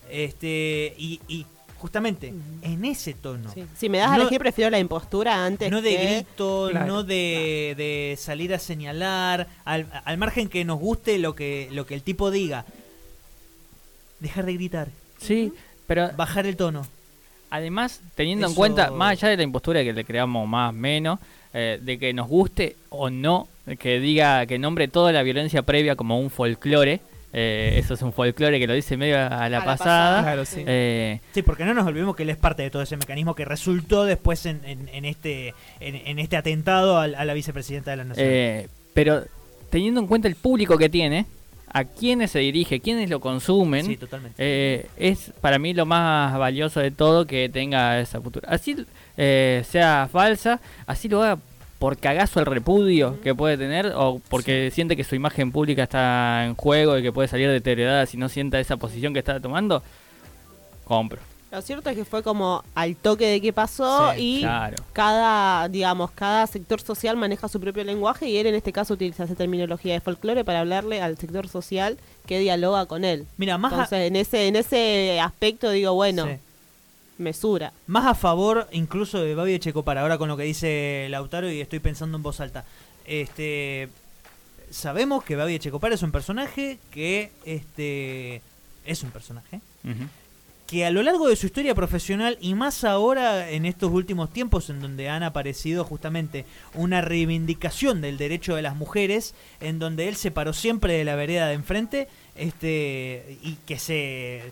este, 0.10 0.96
y, 0.98 1.20
y 1.28 1.46
justamente 1.78 2.34
en 2.62 2.86
ese 2.86 3.14
tono. 3.14 3.54
Sí. 3.54 3.66
Si 3.78 3.90
me 3.90 3.98
das 3.98 4.10
a 4.12 4.16
No- 4.16 4.22
elegir, 4.22 4.40
prefiero 4.40 4.70
la 4.72 4.80
impostura 4.80 5.46
antes 5.46 5.70
No 5.70 5.82
de 5.82 5.90
que- 5.96 6.16
grito, 6.16 6.70
Claro. 6.72 6.88
no 6.88 7.04
de, 7.04 7.74
de 7.78 8.16
salir 8.18 8.54
a 8.54 8.60
señalar, 8.60 9.48
al, 9.66 9.86
al 10.06 10.18
margen 10.18 10.48
que 10.48 10.64
nos 10.66 10.80
guste 10.80 11.20
lo 11.20 11.36
que, 11.36 11.68
lo 11.74 11.86
que 11.86 11.94
el 11.96 12.04
tipo 12.04 12.32
diga. 12.32 12.66
Dejar 14.20 14.46
de 14.46 14.54
gritar, 14.54 14.88
Sí, 15.20 15.52
pero 15.88 16.10
bajar 16.16 16.48
el 16.48 16.56
tono. 16.58 16.88
Además, 17.50 18.02
teniendo 18.16 18.48
en 18.48 18.54
cuenta, 18.54 18.92
más 18.92 19.12
allá 19.12 19.30
de 19.30 19.38
la 19.38 19.44
impostura 19.44 19.84
que 19.84 19.94
le 19.94 20.04
creamos 20.04 20.48
más 20.48 20.70
o 20.70 20.74
menos, 20.74 21.20
eh, 21.54 21.80
de 21.82 21.98
que 21.98 22.14
nos 22.14 22.28
guste 22.28 22.76
o 22.90 23.10
no, 23.10 23.48
que 23.80 24.00
diga, 24.00 24.46
que 24.46 24.60
nombre 24.60 24.88
toda 24.88 25.12
la 25.12 25.24
violencia 25.24 25.62
previa 25.62 25.96
como 25.96 26.20
un 26.20 26.30
folclore, 26.30 27.00
eh, 27.34 27.76
eso 27.78 27.94
es 27.96 28.02
un 28.02 28.14
folclore 28.14 28.58
que 28.60 28.68
lo 28.68 28.74
dice 28.74 28.96
medio 28.98 29.18
a 29.18 29.30
la, 29.30 29.38
A 29.44 29.50
la 29.50 29.66
pasada. 29.66 29.78
pasada. 29.78 30.22
Claro, 30.24 30.46
sí. 30.46 30.64
eh, 30.66 31.20
Sí, 31.34 31.42
porque 31.42 31.66
no 31.66 31.74
nos 31.74 31.86
olvidemos 31.86 32.16
que 32.16 32.24
él 32.24 32.30
es 32.30 32.38
parte 32.38 32.64
de 32.64 32.70
todo 32.70 32.82
ese 32.82 32.96
mecanismo 32.98 33.36
que 33.36 33.44
resultó 33.46 34.06
después 34.06 34.46
en, 34.46 34.62
en- 34.64 34.90
en 34.94 35.06
este 35.06 35.54
en, 35.80 35.96
en 35.96 36.20
este 36.20 36.38
atentado 36.38 36.98
al- 37.00 37.16
a, 37.16 37.26
la 37.26 37.34
vicepresidenta 37.34 37.92
de 37.92 37.98
la 37.98 38.04
nación. 38.06 38.28
Eh, 38.30 38.68
pero 38.94 39.24
teniendo 39.70 40.00
en 40.00 40.08
cuenta 40.08 40.28
el 40.30 40.36
público 40.36 40.78
que 40.78 40.88
tiene, 40.90 41.26
a 41.72 41.84
quiénes 41.84 42.32
se 42.32 42.40
dirige, 42.40 42.80
quiénes 42.80 43.10
lo 43.10 43.20
consumen, 43.20 43.86
sí, 43.86 44.00
eh, 44.38 44.88
es 44.98 45.34
para 45.42 45.60
mí 45.60 45.74
lo 45.74 45.86
más 45.86 46.38
valioso 46.38 46.80
de 46.80 46.92
todo 46.92 47.26
que 47.26 47.50
tenga 47.50 48.00
esa 48.00 48.20
cultura. 48.20 48.50
Así 48.50 48.86
eh, 49.18 49.64
sea 49.68 50.10
falsa, 50.12 50.60
así 50.86 51.10
lo 51.10 51.24
haga 51.24 51.40
por 51.80 51.98
cagazo 51.98 52.40
el 52.40 52.46
repudio 52.46 53.22
que 53.22 53.36
puede 53.36 53.58
tener 53.58 53.94
o 53.96 54.20
porque 54.30 54.72
siente 54.72 54.96
que 54.96 55.04
su 55.04 55.16
imagen 55.16 55.52
pública 55.52 55.84
está 55.84 56.46
en 56.46 56.56
juego 56.56 56.98
y 56.98 57.04
que 57.04 57.12
puede 57.12 57.28
salir 57.28 57.50
deteriorada 57.50 58.06
si 58.06 58.18
no 58.18 58.30
sienta 58.30 58.60
esa 58.60 58.78
posición 58.78 59.14
que 59.14 59.20
está 59.20 59.40
tomando, 59.40 59.84
compro. 60.86 61.20
Lo 61.50 61.62
cierto 61.62 61.90
es 61.90 61.96
que 61.96 62.04
fue 62.04 62.24
como 62.24 62.62
al 62.76 62.96
toque 62.98 63.26
de 63.28 63.40
qué 63.40 63.54
pasó 63.54 64.12
Sí, 64.16 64.40
y 64.40 64.42
claro. 64.42 64.76
cada, 64.92 65.70
digamos, 65.70 66.12
cada 66.12 66.46
sector 66.46 66.82
social 66.82 67.16
maneja 67.16 67.48
su 67.48 67.60
propio 67.62 67.86
lenguaje 67.86 68.28
y 68.28 68.36
él 68.38 68.48
en 68.48 68.56
este 68.56 68.74
caso 68.74 68.96
utiliza 68.96 69.24
esa 69.24 69.36
terminología 69.36 69.94
de 69.94 70.02
folclore 70.02 70.44
para 70.44 70.60
hablarle 70.60 71.02
al 71.02 71.18
sector 71.18 71.48
social 71.48 71.98
que 72.26 72.40
dialoga 72.40 72.86
con 72.86 73.06
él. 73.06 73.26
Mira, 73.38 73.58
más 73.58 73.72
a- 73.72 73.76
Entonces, 73.76 74.08
en 74.08 74.16
ese 74.18 74.48
en 74.48 74.56
ese 74.58 75.20
aspecto 75.22 75.70
digo, 75.72 75.94
bueno, 75.94 76.26
Sí. 76.26 76.32
mesura. 77.18 77.72
Más 77.88 78.06
a 78.06 78.14
favor 78.14 78.68
incluso 78.74 79.22
de 79.22 79.34
Babi 79.34 79.58
Checopar, 79.60 79.98
ahora 79.98 80.18
con 80.18 80.28
lo 80.28 80.36
que 80.36 80.44
dice 80.44 81.08
Lautaro 81.10 81.50
y 81.50 81.62
estoy 81.62 81.80
pensando 81.80 82.18
en 82.18 82.24
voz 82.24 82.42
alta. 82.42 82.66
Este 83.06 83.88
sabemos 84.70 85.24
que 85.24 85.38
Babi 85.38 85.60
Checopar 85.60 85.94
es 85.94 86.04
un 86.04 86.12
personaje 86.12 86.78
que 86.92 87.32
este 87.46 88.42
es 88.86 89.02
un 89.02 89.12
personaje 89.12 89.62
Ujú. 89.86 90.04
Que 90.68 90.86
a 90.86 90.92
lo 90.92 91.02
largo 91.02 91.28
de 91.30 91.36
su 91.38 91.46
historia 91.46 91.74
profesional 91.74 92.38
y 92.42 92.54
más 92.54 92.84
ahora 92.84 93.50
en 93.50 93.66
estos 93.66 93.90
últimos 93.92 94.32
tiempos 94.32 94.70
en 94.70 94.82
donde 94.82 95.08
han 95.10 95.24
aparecido 95.24 95.86
justamente 95.86 96.46
una 96.74 97.00
reivindicación 97.02 98.02
del 98.02 98.18
derecho 98.18 98.54
de 98.56 98.62
las 98.62 98.76
mujeres, 98.76 99.34
en 99.62 99.80
donde 99.80 100.10
él 100.10 100.18
se 100.18 100.30
paró 100.30 100.52
siempre 100.52 100.94
de 100.94 101.06
la 101.06 101.16
vereda 101.16 101.48
de 101.48 101.54
enfrente, 101.54 102.08
este 102.36 103.38
y 103.42 103.54
que 103.66 103.80
se 103.80 104.52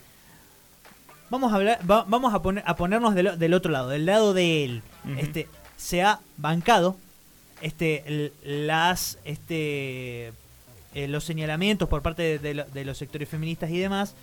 vamos 1.29 1.51
a 1.51 1.55
hablar 1.57 1.79
va- 1.89 2.05
vamos 2.07 2.33
a 2.33 2.41
poner 2.41 2.63
a 2.65 2.75
ponernos 2.75 3.13
del, 3.15 3.53
otro 3.53 3.71
lado, 3.71 3.89
del 3.89 4.05
lado 4.05 4.33
de 4.33 4.63
él. 4.63 4.81
Este 5.17 5.47
se 5.75 6.01
ha 6.01 6.19
bancado 6.37 6.97
este 7.61 8.31
las 8.43 9.17
este 9.25 10.31
eh, 10.93 11.07
los 11.09 11.25
señalamientos 11.25 11.89
por 11.89 12.01
parte 12.01 12.23
de, 12.23 12.39
de 12.39 12.53
lo- 12.53 12.63
de 12.65 12.85
los 12.85 12.97
sectores 12.97 13.27
feministas 13.27 13.69
y 13.69 13.77
demás 13.79 14.15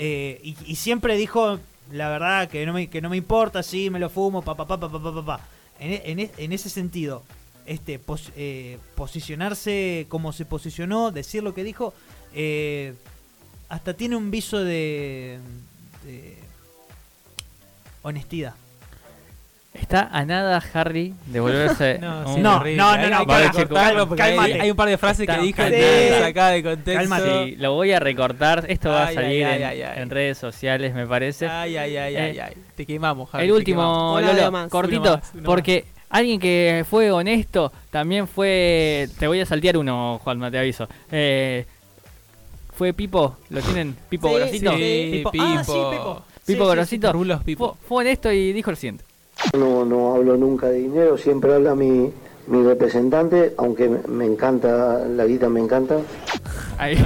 eh, 0.00 0.40
y, 0.42 0.76
siempre 0.76 1.16
dijo 1.16 1.58
la 1.90 2.08
verdad 2.08 2.48
que 2.48 2.64
no 2.66 2.72
me, 2.72 2.88
que 2.88 3.00
no 3.00 3.10
me 3.10 3.16
importa 3.16 3.62
si 3.64 3.90
me 3.90 3.98
lo 3.98 4.08
fumo 4.10 4.42
pa 4.42 4.54
pa 4.54 4.64
pa 4.66 4.78
pa 4.78 4.88
pa 4.88 5.24
pa, 5.24 5.40
e- 5.80 6.02
e- 6.04 6.30
en 6.44 6.52
ese 6.52 6.70
sentido 6.70 7.24
este 7.66 7.98
pos- 7.98 8.30
eh, 8.36 8.78
posicionarse 8.94 10.06
como 10.08 10.32
se 10.32 10.44
posicionó 10.44 11.10
decir 11.10 11.42
lo 11.42 11.52
que 11.52 11.64
dijo 11.64 11.94
eh, 12.32 12.94
hasta 13.68 13.94
tiene 13.94 14.14
un 14.16 14.30
viso 14.30 14.58
de, 14.62 15.40
de 16.04 16.38
honestidad 18.02 18.54
Está 19.80 20.08
a 20.12 20.24
nada 20.24 20.62
Harry 20.74 21.14
de 21.26 21.40
volverse 21.40 21.98
No, 22.00 22.20
un- 22.20 22.34
sí, 22.34 22.40
No, 22.40 22.58
no, 22.64 22.76
no, 22.76 22.88
Hay 22.90 23.10
no, 23.10 23.52
cortarlo 23.52 24.08
porque 24.08 24.22
hay, 24.22 24.70
un 24.70 24.76
par 24.76 24.88
de 24.88 24.98
frases 24.98 25.20
Está- 25.28 25.40
que 25.40 25.52
que 25.52 26.16
sacada 26.20 26.50
de 26.50 26.62
contexto. 26.62 26.92
Cálmate. 27.08 27.44
Sí, 27.44 27.56
lo 27.56 27.74
voy 27.74 27.92
a 27.92 28.00
recortar. 28.00 28.64
Esto 28.68 28.90
va 28.90 29.04
a 29.08 29.12
salir 29.14 29.44
ay, 29.46 29.62
en, 29.62 29.68
ay, 29.68 29.82
ay. 29.82 30.02
en 30.02 30.10
redes 30.10 30.38
sociales, 30.38 30.94
me 30.94 31.06
parece. 31.06 31.46
Ay, 31.48 31.76
ay, 31.76 31.96
ay, 31.96 32.14
Eh, 32.16 32.20
ay, 32.20 32.38
ay. 32.38 32.54
Te 32.76 32.84
quemamos, 32.86 33.30
Javi, 33.30 33.44
el 33.44 33.52
último, 33.52 34.18
Lolo, 34.20 34.50
más. 34.52 34.68
cortito, 34.70 35.16
más, 35.16 35.32
porque 35.44 35.84
alguien 36.10 36.38
que 36.40 36.84
fue 36.88 37.10
honesto 37.10 37.72
también 37.90 38.28
fue. 38.28 39.08
Te 39.18 39.26
voy 39.26 39.40
a 39.40 39.46
saltear 39.46 39.76
uno, 39.78 40.20
Juanma, 40.22 40.50
te 40.50 40.58
aviso. 40.58 40.88
Eh, 41.10 41.66
fue 42.74 42.92
Pipo, 42.92 43.36
¿lo 43.50 43.60
tienen? 43.60 43.96
Pipo 44.08 44.28
Sí, 44.28 44.34
Grosito. 44.36 44.72
Sí, 44.76 45.08
Pipo. 45.12 45.30
Pipo. 45.32 45.44
Ah, 45.44 45.64
sí, 45.64 45.72
Pipo. 45.72 46.22
Pipo 46.46 46.64
Sí, 46.64 46.70
sí, 46.70 46.76
Grosito. 46.76 47.12
Rulos 47.12 47.42
Pipo. 47.42 47.76
Fue, 47.80 47.88
fue 47.88 47.96
honesto 48.04 48.30
y 48.32 48.52
dijo 48.52 48.70
lo 48.70 48.76
siguiente. 48.76 49.04
No, 49.56 49.84
no 49.84 50.14
hablo 50.14 50.36
nunca 50.36 50.66
de 50.68 50.78
dinero, 50.78 51.16
siempre 51.16 51.54
habla 51.54 51.74
mi, 51.74 52.12
mi 52.46 52.62
representante, 52.64 53.54
aunque 53.56 53.88
me, 53.88 54.26
encanta, 54.26 54.98
la 55.08 55.24
guita 55.26 55.48
me 55.48 55.60
encanta. 55.60 55.96
Ahí. 56.76 56.96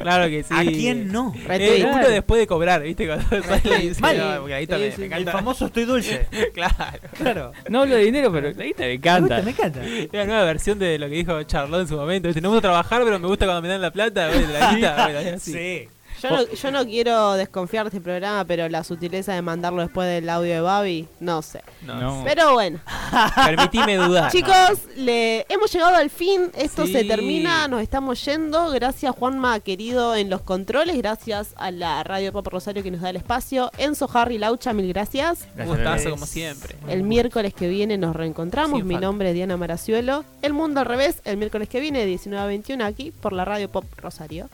Claro 0.00 0.28
que 0.28 0.42
sí. 0.42 0.52
¿A 0.54 0.62
quién 0.62 1.10
no? 1.12 1.32
Eh, 1.48 1.86
uno 1.88 2.08
después 2.08 2.40
de 2.40 2.46
cobrar, 2.46 2.82
¿viste? 2.82 3.06
Cuando 3.06 3.42
sale 3.42 3.84
y 3.84 3.88
dice, 3.88 4.00
Mal. 4.00 4.18
no, 4.18 4.40
porque 4.40 4.54
ahí 4.54 4.66
también 4.66 4.92
Sí, 4.92 5.02
sí. 5.02 5.08
me 5.08 5.16
El 5.16 5.28
famoso 5.28 5.66
estoy 5.66 5.84
dulce. 5.84 6.26
claro. 6.54 6.74
Claro. 7.16 7.52
No 7.68 7.82
hablo 7.82 7.96
de 7.96 8.04
dinero, 8.04 8.30
pero 8.32 8.50
la 8.52 8.64
guita 8.64 8.82
me 8.82 8.88
Me 8.88 8.94
encanta. 8.94 9.20
gusta, 9.36 9.42
me 9.42 9.50
encanta. 9.50 9.84
Es 9.86 10.12
la 10.12 10.24
nueva 10.26 10.44
versión 10.44 10.78
de 10.78 10.98
lo 10.98 11.08
que 11.08 11.14
dijo 11.14 11.42
Charlotte 11.44 11.82
en 11.82 11.88
su 11.88 11.96
momento. 11.96 12.28
¿viste? 12.28 12.40
No 12.40 12.50
me 12.50 12.56
gusta 12.56 12.68
trabajar, 12.68 13.02
pero 13.04 13.18
me 13.18 13.26
gusta 13.26 13.46
cuando 13.46 13.62
me 13.62 13.68
dan 13.68 13.80
la 13.80 13.90
plata. 13.92 14.28
La 14.28 14.74
guita, 14.74 15.06
así. 15.34 15.52
Sí. 15.52 15.88
Yo 16.22 16.30
no, 16.30 16.44
yo 16.46 16.70
no 16.70 16.84
quiero 16.84 17.32
desconfiar 17.34 17.84
de 17.84 17.88
este 17.88 18.00
programa, 18.00 18.44
pero 18.44 18.68
la 18.68 18.84
sutileza 18.84 19.34
de 19.34 19.42
mandarlo 19.42 19.82
después 19.82 20.08
del 20.08 20.28
audio 20.30 20.52
de 20.54 20.60
Babi, 20.60 21.08
no 21.20 21.42
sé. 21.42 21.62
No, 21.82 22.00
No. 22.00 22.22
Pero 22.24 22.52
bueno, 22.54 22.78
Permitime 23.44 23.96
dudar. 23.96 24.30
chicos, 24.30 24.54
le 24.96 25.44
hemos 25.48 25.72
llegado 25.72 25.96
al 25.96 26.10
fin. 26.10 26.50
Esto 26.56 26.86
Sí. 26.86 26.92
se 26.92 27.04
termina, 27.04 27.66
nos 27.68 27.82
estamos 27.82 28.24
yendo. 28.24 28.70
Gracias 28.70 29.14
Juanma, 29.16 29.60
querido, 29.60 30.14
en 30.16 30.30
los 30.30 30.40
controles. 30.42 30.96
Gracias 30.98 31.54
a 31.56 31.70
la 31.70 32.02
Radio 32.04 32.32
Pop 32.32 32.46
Rosario 32.46 32.82
que 32.82 32.90
nos 32.90 33.00
da 33.00 33.10
el 33.10 33.16
espacio. 33.16 33.70
Enzo, 33.78 34.08
Harry, 34.12 34.38
Laucha, 34.38 34.72
mil 34.72 34.88
gracias. 34.92 35.42
Un 35.42 35.56
Gracias, 35.56 35.68
gustazo, 35.76 36.10
como 36.10 36.26
siempre. 36.26 36.76
El 36.88 37.02
miércoles 37.02 37.54
que 37.54 37.68
viene 37.68 37.98
nos 37.98 38.14
reencontramos. 38.14 38.78
Sin 38.78 38.86
Mi 38.86 38.94
falta. 38.94 39.06
nombre 39.06 39.28
es 39.30 39.34
Diana 39.34 39.56
Maraciuelo. 39.56 40.24
El 40.42 40.52
mundo 40.52 40.80
al 40.80 40.86
revés, 40.86 41.20
el 41.24 41.36
miércoles 41.36 41.68
que 41.68 41.80
viene, 41.80 42.04
19 42.06 42.42
a 42.42 42.46
21, 42.46 42.84
aquí 42.84 43.10
por 43.10 43.32
la 43.32 43.44
Radio 43.44 43.68
Pop 43.70 43.84
Rosario. 43.96 44.48